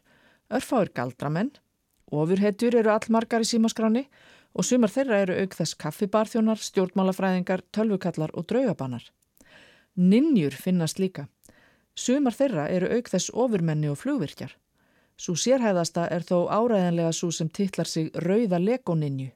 [0.51, 1.53] örfáir galdramenn,
[2.11, 4.29] ofurhetjur eru allmargar í símaskráni og
[4.65, 9.03] sumar þeirra eru auk þess kaffibarþjónar, stjórnmálafræðingar, tölvukallar og draugabanar.
[9.95, 11.27] Ninjur finnast líka.
[11.95, 14.55] Sumar þeirra eru auk þess ofurmenni og flugvirkjar.
[15.19, 19.33] Svo sérhæðasta er þó áræðanlega svo sem titlar sig Rauða Legoninju.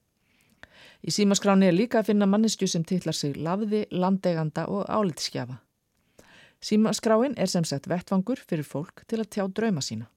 [1.04, 5.60] Í símaskráni er líka að finna manneskju sem titlar sig Lafði, Landeganda og Álitskjafa.
[6.64, 10.08] Símaskráin er sem sett vettvangur fyrir fólk til að tjá drauma sína.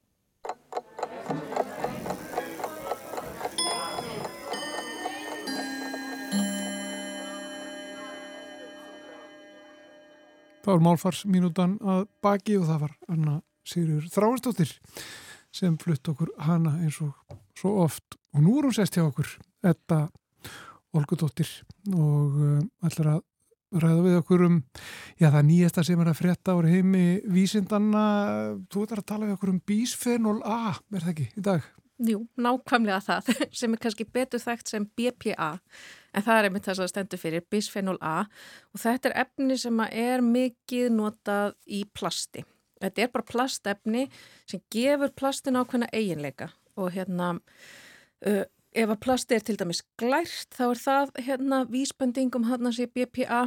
[10.66, 14.72] Það var málfarsminútan að baki og það var Anna Sigurður Þráinsdóttir
[15.54, 18.16] sem flutt okkur hana eins og svo oft.
[18.34, 19.30] Og nú er hún sest hjá okkur
[19.62, 20.00] þetta
[20.98, 21.52] Olgudóttir.
[21.94, 23.22] Og uh, ætlar að
[23.78, 24.58] ræða við okkur um
[25.22, 28.04] já það nýjasta sem er að frétta ári heimi vísindanna,
[28.66, 31.70] þú ætlar að tala við okkur um bísfenol A, er það ekki í dag?
[32.10, 33.30] Jú, nákvæmlega það
[33.62, 35.54] sem er kannski betur þekkt sem BPA
[36.16, 39.80] en það er einmitt þess að stendur fyrir bisphenol A og þetta er efni sem
[39.86, 42.44] er mikið notað í plasti.
[42.82, 44.06] Þetta er bara plastefni
[44.48, 48.44] sem gefur plastin ákveðna eiginleika og hérna uh,
[48.76, 52.90] ef að plasti er til dæmis glært þá er það hérna vísbendingum hann að sé
[52.92, 53.46] BPA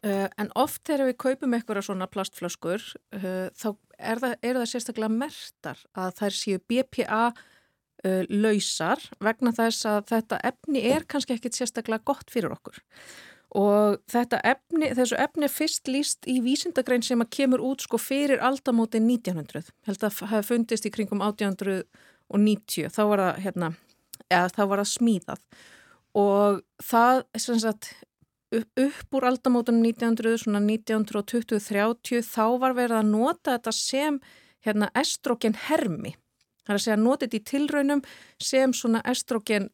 [0.00, 2.80] Uh, en oft þegar við kaupum eitthvað svona plastflöskur
[3.12, 3.66] uh, þá
[4.00, 7.18] er það, er það sérstaklega mertar að þær séu BPA
[8.06, 12.80] uh, lausar vegna þess að þetta efni er kannski ekkit sérstaklega gott fyrir okkur.
[13.52, 18.40] Og efni, þessu efni er fyrst líst í vísindagrein sem að kemur út sko fyrir
[18.40, 23.68] aldamóti 1900 held að það fundist í kringum 1890 þá var það hérna,
[24.30, 25.44] þá var það smíðað.
[26.16, 27.22] Og það
[27.60, 27.92] sagt
[28.52, 34.18] upp úr aldamótunum 1900, svona 1920-30 þá var verið að nota þetta sem
[34.64, 36.14] hérna estrogen hermi.
[36.62, 38.02] Það er að segja að nota þetta í tilraunum
[38.50, 39.70] sem svona estrogen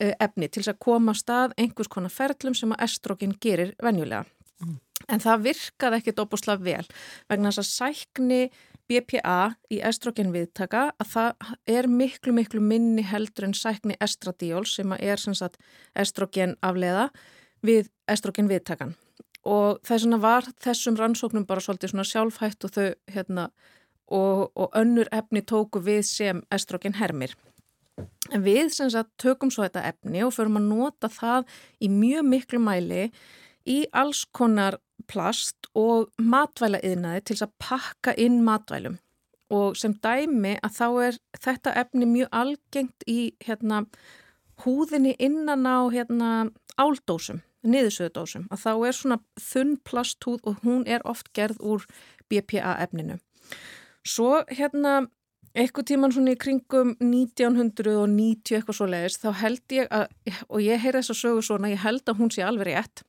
[0.00, 4.24] efni til þess að koma stað einhvers konar ferlum sem að estrogen gerir venjulega.
[4.60, 4.78] Mm.
[5.08, 6.86] En það virkaði ekkit óbúslega vel
[7.28, 8.40] vegna þess að sækni
[8.90, 14.92] BPA í estrogen viðtaka að það er miklu miklu minni heldur en sækni estradiol sem
[14.98, 15.60] er sem sagt
[15.94, 17.08] estrogen afleða
[17.64, 18.96] við estrogen viðtakan
[19.48, 23.48] og þess vegna var þessum rannsóknum bara svolítið svona sjálfhætt og þau hérna
[24.10, 27.34] og, og önnur efni tóku við sem estrogen hermir.
[28.30, 31.50] En við sem sagt tökum svo þetta efni og förum að nota það
[31.82, 33.10] í mjög miklu mæli
[33.68, 34.78] í alls konar
[35.10, 38.98] plast og matvæla yðnaði til að pakka inn matvælum
[39.50, 43.82] og sem dæmi að þá er þetta efni mjög algengt í hérna
[44.64, 46.30] húðinni innan á hérna
[46.78, 49.18] áldósum niðursöðudósum að þá er svona
[49.50, 51.84] þunn plasthúð og hún er oft gerð úr
[52.30, 53.18] BPA efninu.
[54.06, 55.02] Svo hérna
[55.54, 60.06] eitthvað tíman svona í kringum 1990 eitthvað svo leiðist þá held ég að,
[60.48, 63.02] og ég heyr þess að sögu svona, ég held að hún sé alveg rétt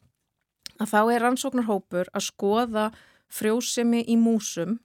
[0.82, 2.88] að þá er rannsóknarhópur að skoða
[3.32, 4.80] frjósemi í músum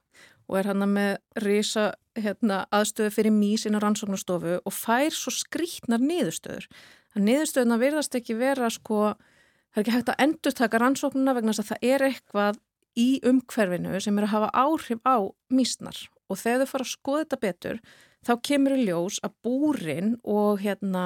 [0.47, 5.33] og er hann með risa hérna, aðstöðu fyrir mís inn á rannsóknarstofu og fær svo
[5.35, 6.69] skrítnar niðurstöður.
[7.13, 11.53] Það niðurstöðuna verðast ekki vera sko það er ekki hægt að endur taka rannsóknuna vegna
[11.53, 12.61] þess að það er eitthvað
[12.97, 15.17] í umhverfinu sem er að hafa áhrif á
[15.53, 17.81] mísnar og þegar þau fara að skoða þetta betur
[18.27, 21.05] þá kemur í ljós að búrin og, hérna,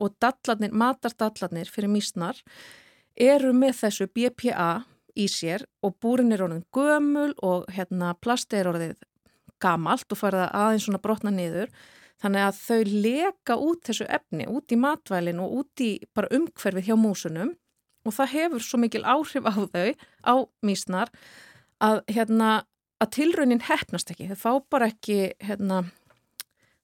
[0.00, 2.40] og dallarnir, matardallarnir fyrir mísnar
[3.18, 4.70] eru með þessu BPA
[5.18, 8.94] í sér og búrin er orðin gömul og hérna, plasti er orðið
[9.62, 11.68] gamalt og farið aðeins svona brotna niður.
[12.22, 16.88] Þannig að þau leka út þessu efni út í matvælin og út í bara umhverfið
[16.88, 17.52] hjá músunum
[18.06, 19.88] og það hefur svo mikil áhrif á þau,
[20.26, 20.34] á
[20.66, 21.12] mísnar,
[21.82, 22.50] að, hérna,
[23.02, 24.30] að tilraunin hefnast ekki.
[24.32, 25.84] Þau fá bara ekki, hérna,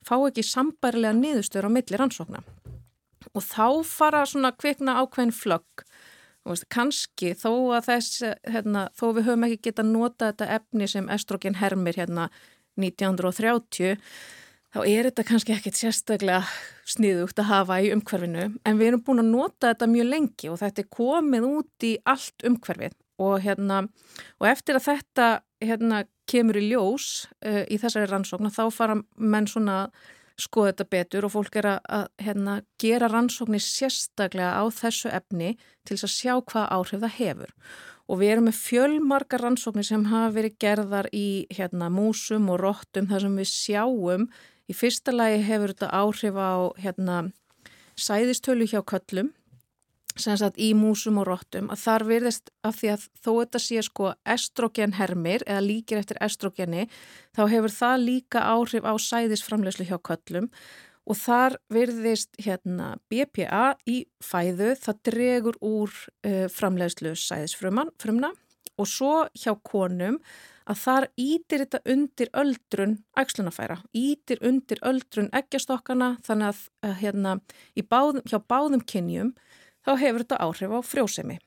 [0.07, 2.45] fá ekki sambarilega niðurstöður á milli rannsókna.
[3.35, 5.85] og þá fara svona kvikna ákveðin flögg
[6.73, 11.59] kannski þó að þess hérna, þó við höfum ekki geta nota þetta efni sem estrogen
[11.61, 12.29] hermir hérna
[12.79, 13.99] 1930
[14.75, 16.43] þá er þetta kannski ekkit sérstaklega
[16.89, 20.61] sniðugt að hafa í umhverfinu en við erum búin að nota þetta mjög lengi og
[20.63, 23.83] þetta er komið út í allt umhverfið og, hérna,
[24.39, 25.31] og eftir að þetta
[25.65, 29.87] hérna, kemur í ljós uh, í þessari rannsókn þá fara menn svona
[30.39, 35.55] skoða þetta betur og fólk er að, að hérna, gera rannsóknir sérstaklega á þessu efni
[35.87, 37.55] til þess að sjá hvað áhrif það hefur.
[38.09, 43.11] Og við erum með fjölmarkar rannsóknir sem hafa verið gerðar í hérna, músum og róttum
[43.11, 44.29] þar sem við sjáum.
[44.69, 47.19] Í fyrsta lagi hefur þetta áhrif á hérna,
[47.97, 49.33] sæðistölu hjá köllum
[50.19, 54.11] sagt, í músum og róttum að þar virðist af því að þó þetta sé sko
[54.27, 56.89] estrogenhermir eða líkir eftir estrogeni
[57.37, 60.51] þá hefur það líka áhrif á sæðisframlegslu hjá köllum
[61.09, 65.95] og þar virðist hérna BPA í fæðu það dregur úr
[66.27, 68.33] uh, framlegslu sæðisfrumna
[68.79, 70.21] og svo hjá konum
[70.69, 77.37] að þar ítir þetta undir öldrun ægslunafæra, ítir undir öldrun ekkjastokkana þannig að, að hérna,
[77.89, 79.33] báðum, hjá báðum kynjum
[79.87, 81.39] þá hefur þetta áhrif á frjósemi.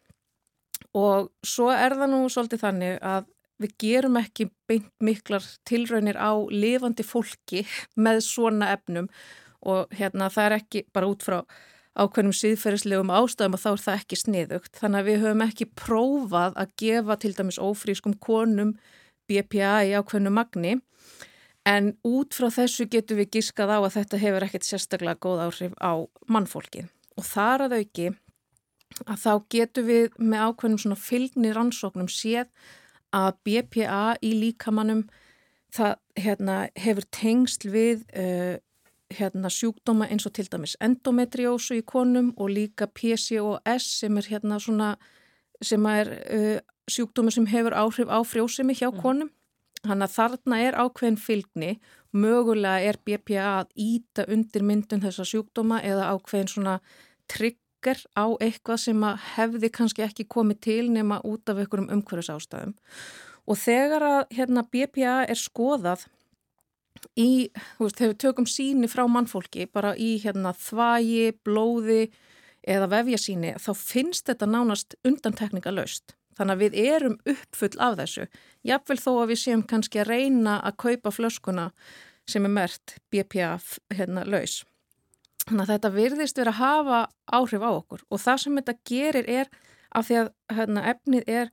[0.97, 3.29] Og svo er það nú svolítið þannig að
[3.61, 7.65] við gerum ekki beint miklar tilraunir á lifandi fólki
[8.05, 9.11] með svona efnum
[9.61, 11.43] og hérna það er ekki bara út frá
[11.99, 14.71] ákveðnum síðferðislegum ástæðum og þá er það ekki sniðugt.
[14.79, 18.73] Þannig að við höfum ekki prófað að gefa til dæmis ófrískum konum
[19.29, 20.77] BPA í ákveðnu magni
[21.67, 25.75] en út frá þessu getum við gískað á að þetta hefur ekkert sérstaklega góð áhrif
[25.77, 25.93] á
[26.31, 26.87] mannfólki.
[27.19, 28.07] Og þar að auki
[29.05, 32.49] að þá getur við með ákveðnum svona fylgni rannsóknum séð
[33.15, 35.05] að BPA í líkamannum
[35.71, 38.57] það hérna, hefur tengsl við uh,
[39.17, 44.59] hérna, sjúkdóma eins og til dæmis endometriósu í konum og líka PCOS sem er hérna
[44.59, 44.95] svona
[45.61, 46.57] sem er uh,
[46.89, 49.01] sjúkdóma sem hefur áhrif á frjósemi hjá mm.
[49.01, 49.31] konum.
[49.81, 51.71] Þannig að þarna er ákveðin fylgni,
[52.13, 56.75] mögulega er BPA að íta undir myndun þessa sjúkdóma eða ákveðin svona
[57.31, 59.03] trygg trigger á eitthvað sem
[59.35, 62.75] hefði kannski ekki komið til nema út af einhverjum umhverjus ástæðum.
[63.47, 66.05] Og þegar að hérna, BPA er skoðað
[67.19, 72.01] í, þú veist, þegar við tökum síni frá mannfólki, bara í hérna, þvægi, blóði
[72.61, 76.15] eða vefja síni, þá finnst þetta nánast undantekninga laust.
[76.37, 78.27] Þannig að við erum uppfull af þessu.
[78.65, 81.71] Jafnvel þó að við séum kannski að reyna að kaupa flöskuna
[82.29, 83.57] sem er mert BPA
[83.91, 84.61] hérna, laus.
[85.47, 86.99] Þannig að þetta virðist verið að hafa
[87.33, 89.51] áhrif á okkur og það sem þetta gerir er
[89.91, 91.51] af því að hérna, efnið er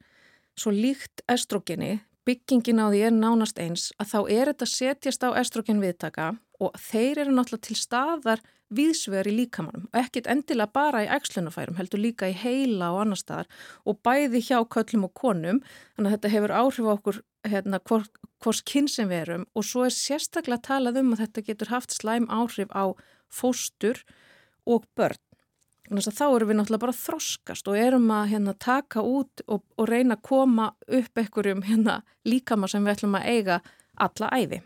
[0.59, 5.29] svo líkt estrogeni, byggingin á því er nánast eins að þá er þetta setjast á
[5.41, 8.43] estrogen viðtaka og þeir eru náttúrulega til staðar
[8.75, 13.21] viðsvegar í líkamannum og ekkit endilega bara í ægslunafærum, heldur líka í heila og annar
[13.21, 13.49] staðar
[13.89, 15.63] og bæði hjá köllum og konum,
[15.97, 18.11] þannig að þetta hefur áhrif á okkur hérna, hvors,
[18.45, 19.47] hvors kyn sem við erum.
[19.57, 22.93] Og svo er sérstaklega talað um að þetta getur haft slæm áhrif á
[23.33, 24.03] fóstur
[24.69, 25.23] og börn.
[25.89, 30.19] Þá erum við náttúrulega bara þroskast og erum að hérna, taka út og, og reyna
[30.19, 33.61] að koma upp einhverjum hérna, líkama sem við ætlum að eiga
[33.97, 34.59] alla æfi.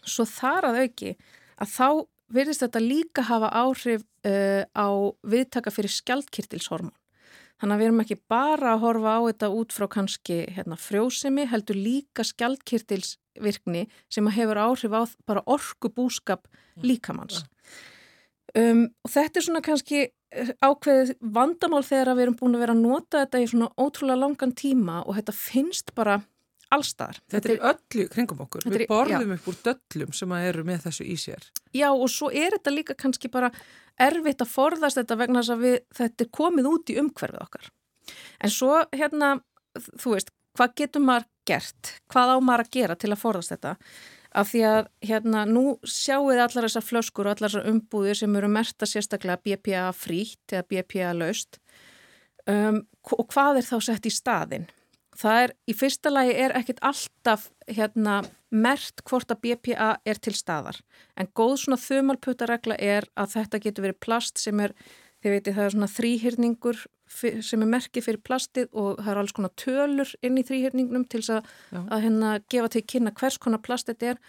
[0.00, 1.12] Svo þar að auki
[1.60, 1.88] að þá
[2.32, 4.88] verðist þetta líka hafa áhrif uh, á
[5.28, 6.96] viðtaka fyrir skjaldkirtilshormón.
[7.60, 11.44] Þannig að við erum ekki bara að horfa á þetta út frá kannski hérna, frjósemi,
[11.50, 16.48] heldur líka skjaldkirtilsvirkni sem hefur áhrif á bara orkubúskap
[16.80, 17.44] líkamanns.
[18.56, 20.06] Um, og þetta er svona kannski
[20.62, 24.52] ákveðið vandamál þegar við erum búin að vera að nota þetta í svona ótrúlega langan
[24.56, 26.20] tíma og þetta finnst bara
[26.70, 27.18] allstaðar.
[27.32, 29.36] Þetta, er öllu kringum okkur, við borðum já.
[29.36, 31.48] upp úr döllum sem eru með þessu í sér.
[31.74, 33.50] Já og svo er þetta líka kannski bara
[34.00, 37.72] erfitt að forðast þetta vegna þess að við, þetta er komið út í umhverfið okkar.
[38.40, 39.32] En svo hérna,
[39.90, 41.92] þú veist, hvað getur maður gert?
[42.10, 43.74] Hvað á maður að gera til að forðast þetta?
[44.30, 48.36] Af því að hérna nú sjáu þið allar þessar flöskur og allar þessar umbúðir sem
[48.38, 51.58] eru merta sérstaklega BPA frítt eða BPA laust
[52.46, 52.82] um,
[53.16, 54.68] og hvað er þá sett í staðin?
[55.20, 58.20] Það er, í fyrsta lagi er ekkit alltaf hérna
[58.50, 60.78] mert hvort að BPA er til staðar
[61.18, 64.76] en góð svona þumalputaregla er að þetta getur verið plast sem er
[65.20, 66.78] Þið veitir það er svona þrýhyrningur
[67.10, 71.22] sem er merkið fyrir plastið og það er alls konar tölur inn í þrýhyrningnum til
[71.34, 71.48] að,
[71.82, 74.20] að hérna gefa til kynna hvers konar plast þetta er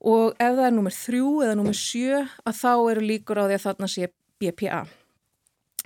[0.00, 3.58] og ef það er nummer þrjú eða nummer sjö að þá eru líkur á því
[3.58, 4.80] að þarna sé BPA.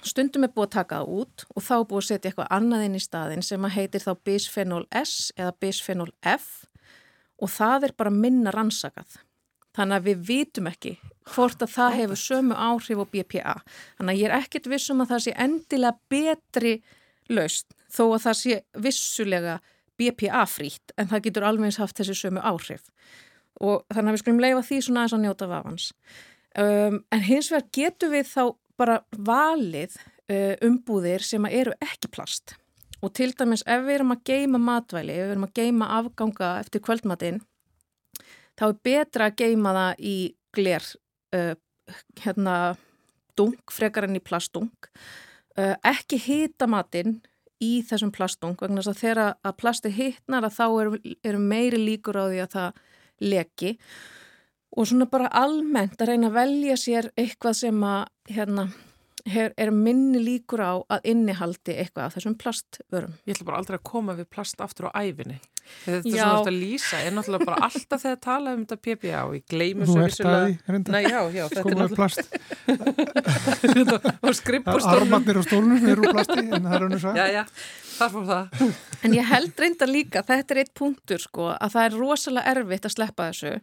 [0.05, 2.87] Stundum er búið að taka það út og þá er búið að setja eitthvað annað
[2.87, 6.49] inn í staðin sem að heitir þá bisphenol S eða bisphenol F
[7.41, 9.17] og það er bara minna rannsakað.
[9.75, 10.95] Þannig að við vitum ekki
[11.35, 13.55] hvort að það hefur sömu áhrif á BPA.
[13.99, 16.75] Þannig að ég er ekkert vissum að það sé endilega betri
[17.33, 19.61] laust þó að það sé vissulega
[19.99, 22.91] BPA frýtt en það getur alveg eins haft þessi sömu áhrif
[23.63, 25.87] og þannig að við skulum leifa því svona aðeins að njóta vafans.
[26.59, 28.43] Um, en hins vegar getur við þá
[28.79, 32.57] bara valið uh, umbúðir sem eru ekki plast
[33.05, 36.51] og til dæmis ef við erum að geima matvæli, ef við erum að geima afganga
[36.63, 37.43] eftir kvöldmatinn
[38.59, 40.17] þá er betra að geima það í
[40.55, 40.89] gler
[41.35, 41.55] uh,
[42.23, 42.57] hérna
[43.37, 44.71] dung, frekar enn í plastung
[45.59, 47.19] uh, ekki hýta matinn
[47.63, 51.81] í þessum plastung vegna þess að þegar að plasti hittnar að þá eru er meiri
[51.81, 52.83] líkur á því að það
[53.25, 53.71] leki.
[54.75, 58.67] Og svona bara almennt að reyna að velja sér eitthvað sem að hérna
[59.25, 63.15] Her, er minni líkur á að innihaldi eitthvað af þessum plastvörum.
[63.25, 65.39] Ég ætla bara aldrei að koma við plast aftur á æfinni.
[65.85, 66.13] Þetta já.
[66.13, 69.33] sem þú ætti að lýsa er náttúrulega bara alltaf þegar tala um þetta PPA og
[69.39, 70.77] ég gleymi svo vissulega.
[70.93, 71.45] Nei, já, já.
[71.55, 72.21] Skóma við plast.
[74.93, 77.15] Armarnir og stólunum eru plasti en það er önnu svo.
[77.17, 77.43] Já, já,
[77.95, 78.61] þar fór það.
[79.09, 82.91] En ég held reynda líka, þetta er eitt punktur sko, að það er rosalega erfitt
[82.91, 83.57] að sleppa þessu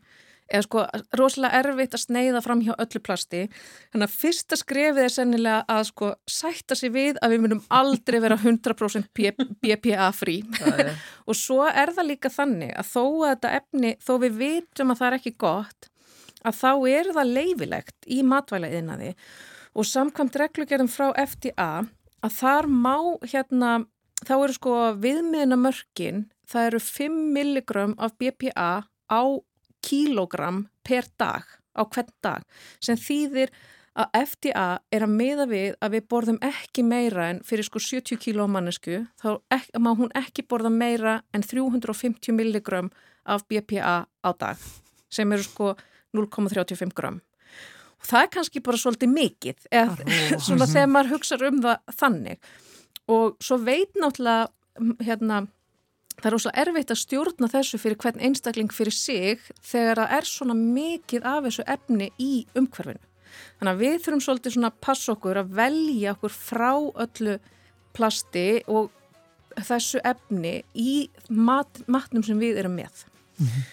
[0.52, 0.84] eða sko
[1.18, 3.45] rosalega erfitt að sneiða fram hjá öllu plasti.
[3.93, 8.20] Þannig að fyrsta skrefið er sennilega að sko sætta sig við að við munum aldrei
[8.24, 9.10] vera 100%
[9.64, 10.41] BPA frí.
[11.30, 15.02] Og svo er það líka þannig að þó að þetta efni, þó við vitum að
[15.02, 15.91] það er ekki gott
[16.41, 19.12] að þá er það leifilegt í matvælaðinaði
[19.78, 21.72] og samkvæmt reglugjörðum frá FDA
[22.22, 23.72] að þar má hérna,
[24.26, 29.22] þá eru sko viðmiðna mörkin, það eru 5 milligram af BPA á
[29.86, 31.45] kílogram per dag
[31.77, 32.43] á hvern dag
[32.84, 33.53] sem þýðir
[34.01, 38.19] að FDA er að meða við að við borðum ekki meira en fyrir sko 70
[38.23, 42.91] kíló mannesku þá ek, má hún ekki borða meira en 350 milligram
[43.27, 44.61] af BPA á dag
[45.11, 45.73] sem eru sko
[46.15, 47.19] 0,35 gram
[48.01, 52.51] og það er kannski bara svolítið mikið eða svona þegar maður hugsa um það þannig.
[53.11, 55.43] Og svo veit náttúrulega hérna
[56.22, 60.30] það er ósað erfitt að stjórna þessu fyrir hvern einstakling fyrir sig þegar það er
[60.30, 63.01] svona mikið af þessu efni í umhverfinu.
[63.59, 66.72] Þannig að við þurfum svolítið svona að passa okkur að velja okkur frá
[67.05, 67.38] öllu
[67.95, 68.91] plasti og
[69.67, 70.95] þessu efni í
[71.30, 73.05] mat, matnum sem við erum með.
[73.38, 73.69] Mm -hmm.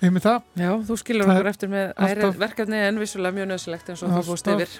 [0.00, 0.44] Ég með það.
[0.56, 4.22] Já, þú skilur okkur eftir með ærið verkefni en vissulega mjög nöðsilegt eins og þú
[4.30, 4.70] fórst yfir.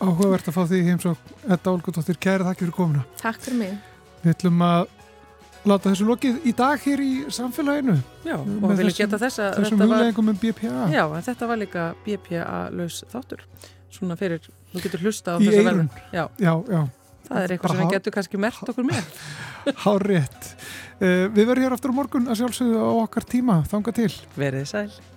[0.00, 3.02] Áhugavert að fá því heims og Edda Olgundóttir, kæra þakk fyrir komuna.
[3.20, 3.74] Takk fyrir mig.
[4.22, 4.86] Við ætlum að
[5.68, 7.96] láta þessu lokið í dag hér í samfélaginu.
[8.24, 11.60] Já, og við viljum geta þess að þessum hugleggum um BPA Já, en þetta var
[11.60, 13.44] líka BPA-laus þáttur.
[13.90, 16.24] Svona fyrir, þú getur hlusta á þessu verðun já.
[16.38, 16.82] já, já.
[17.30, 19.14] Það er eitthvað sem við getum kannski mert okkur með.
[19.84, 20.46] Há rétt
[21.02, 24.12] uh, Við verðum hér aftur á morgun að sjálfsögðu á okkar tíma, þanga til.
[24.38, 25.09] Verðið sæl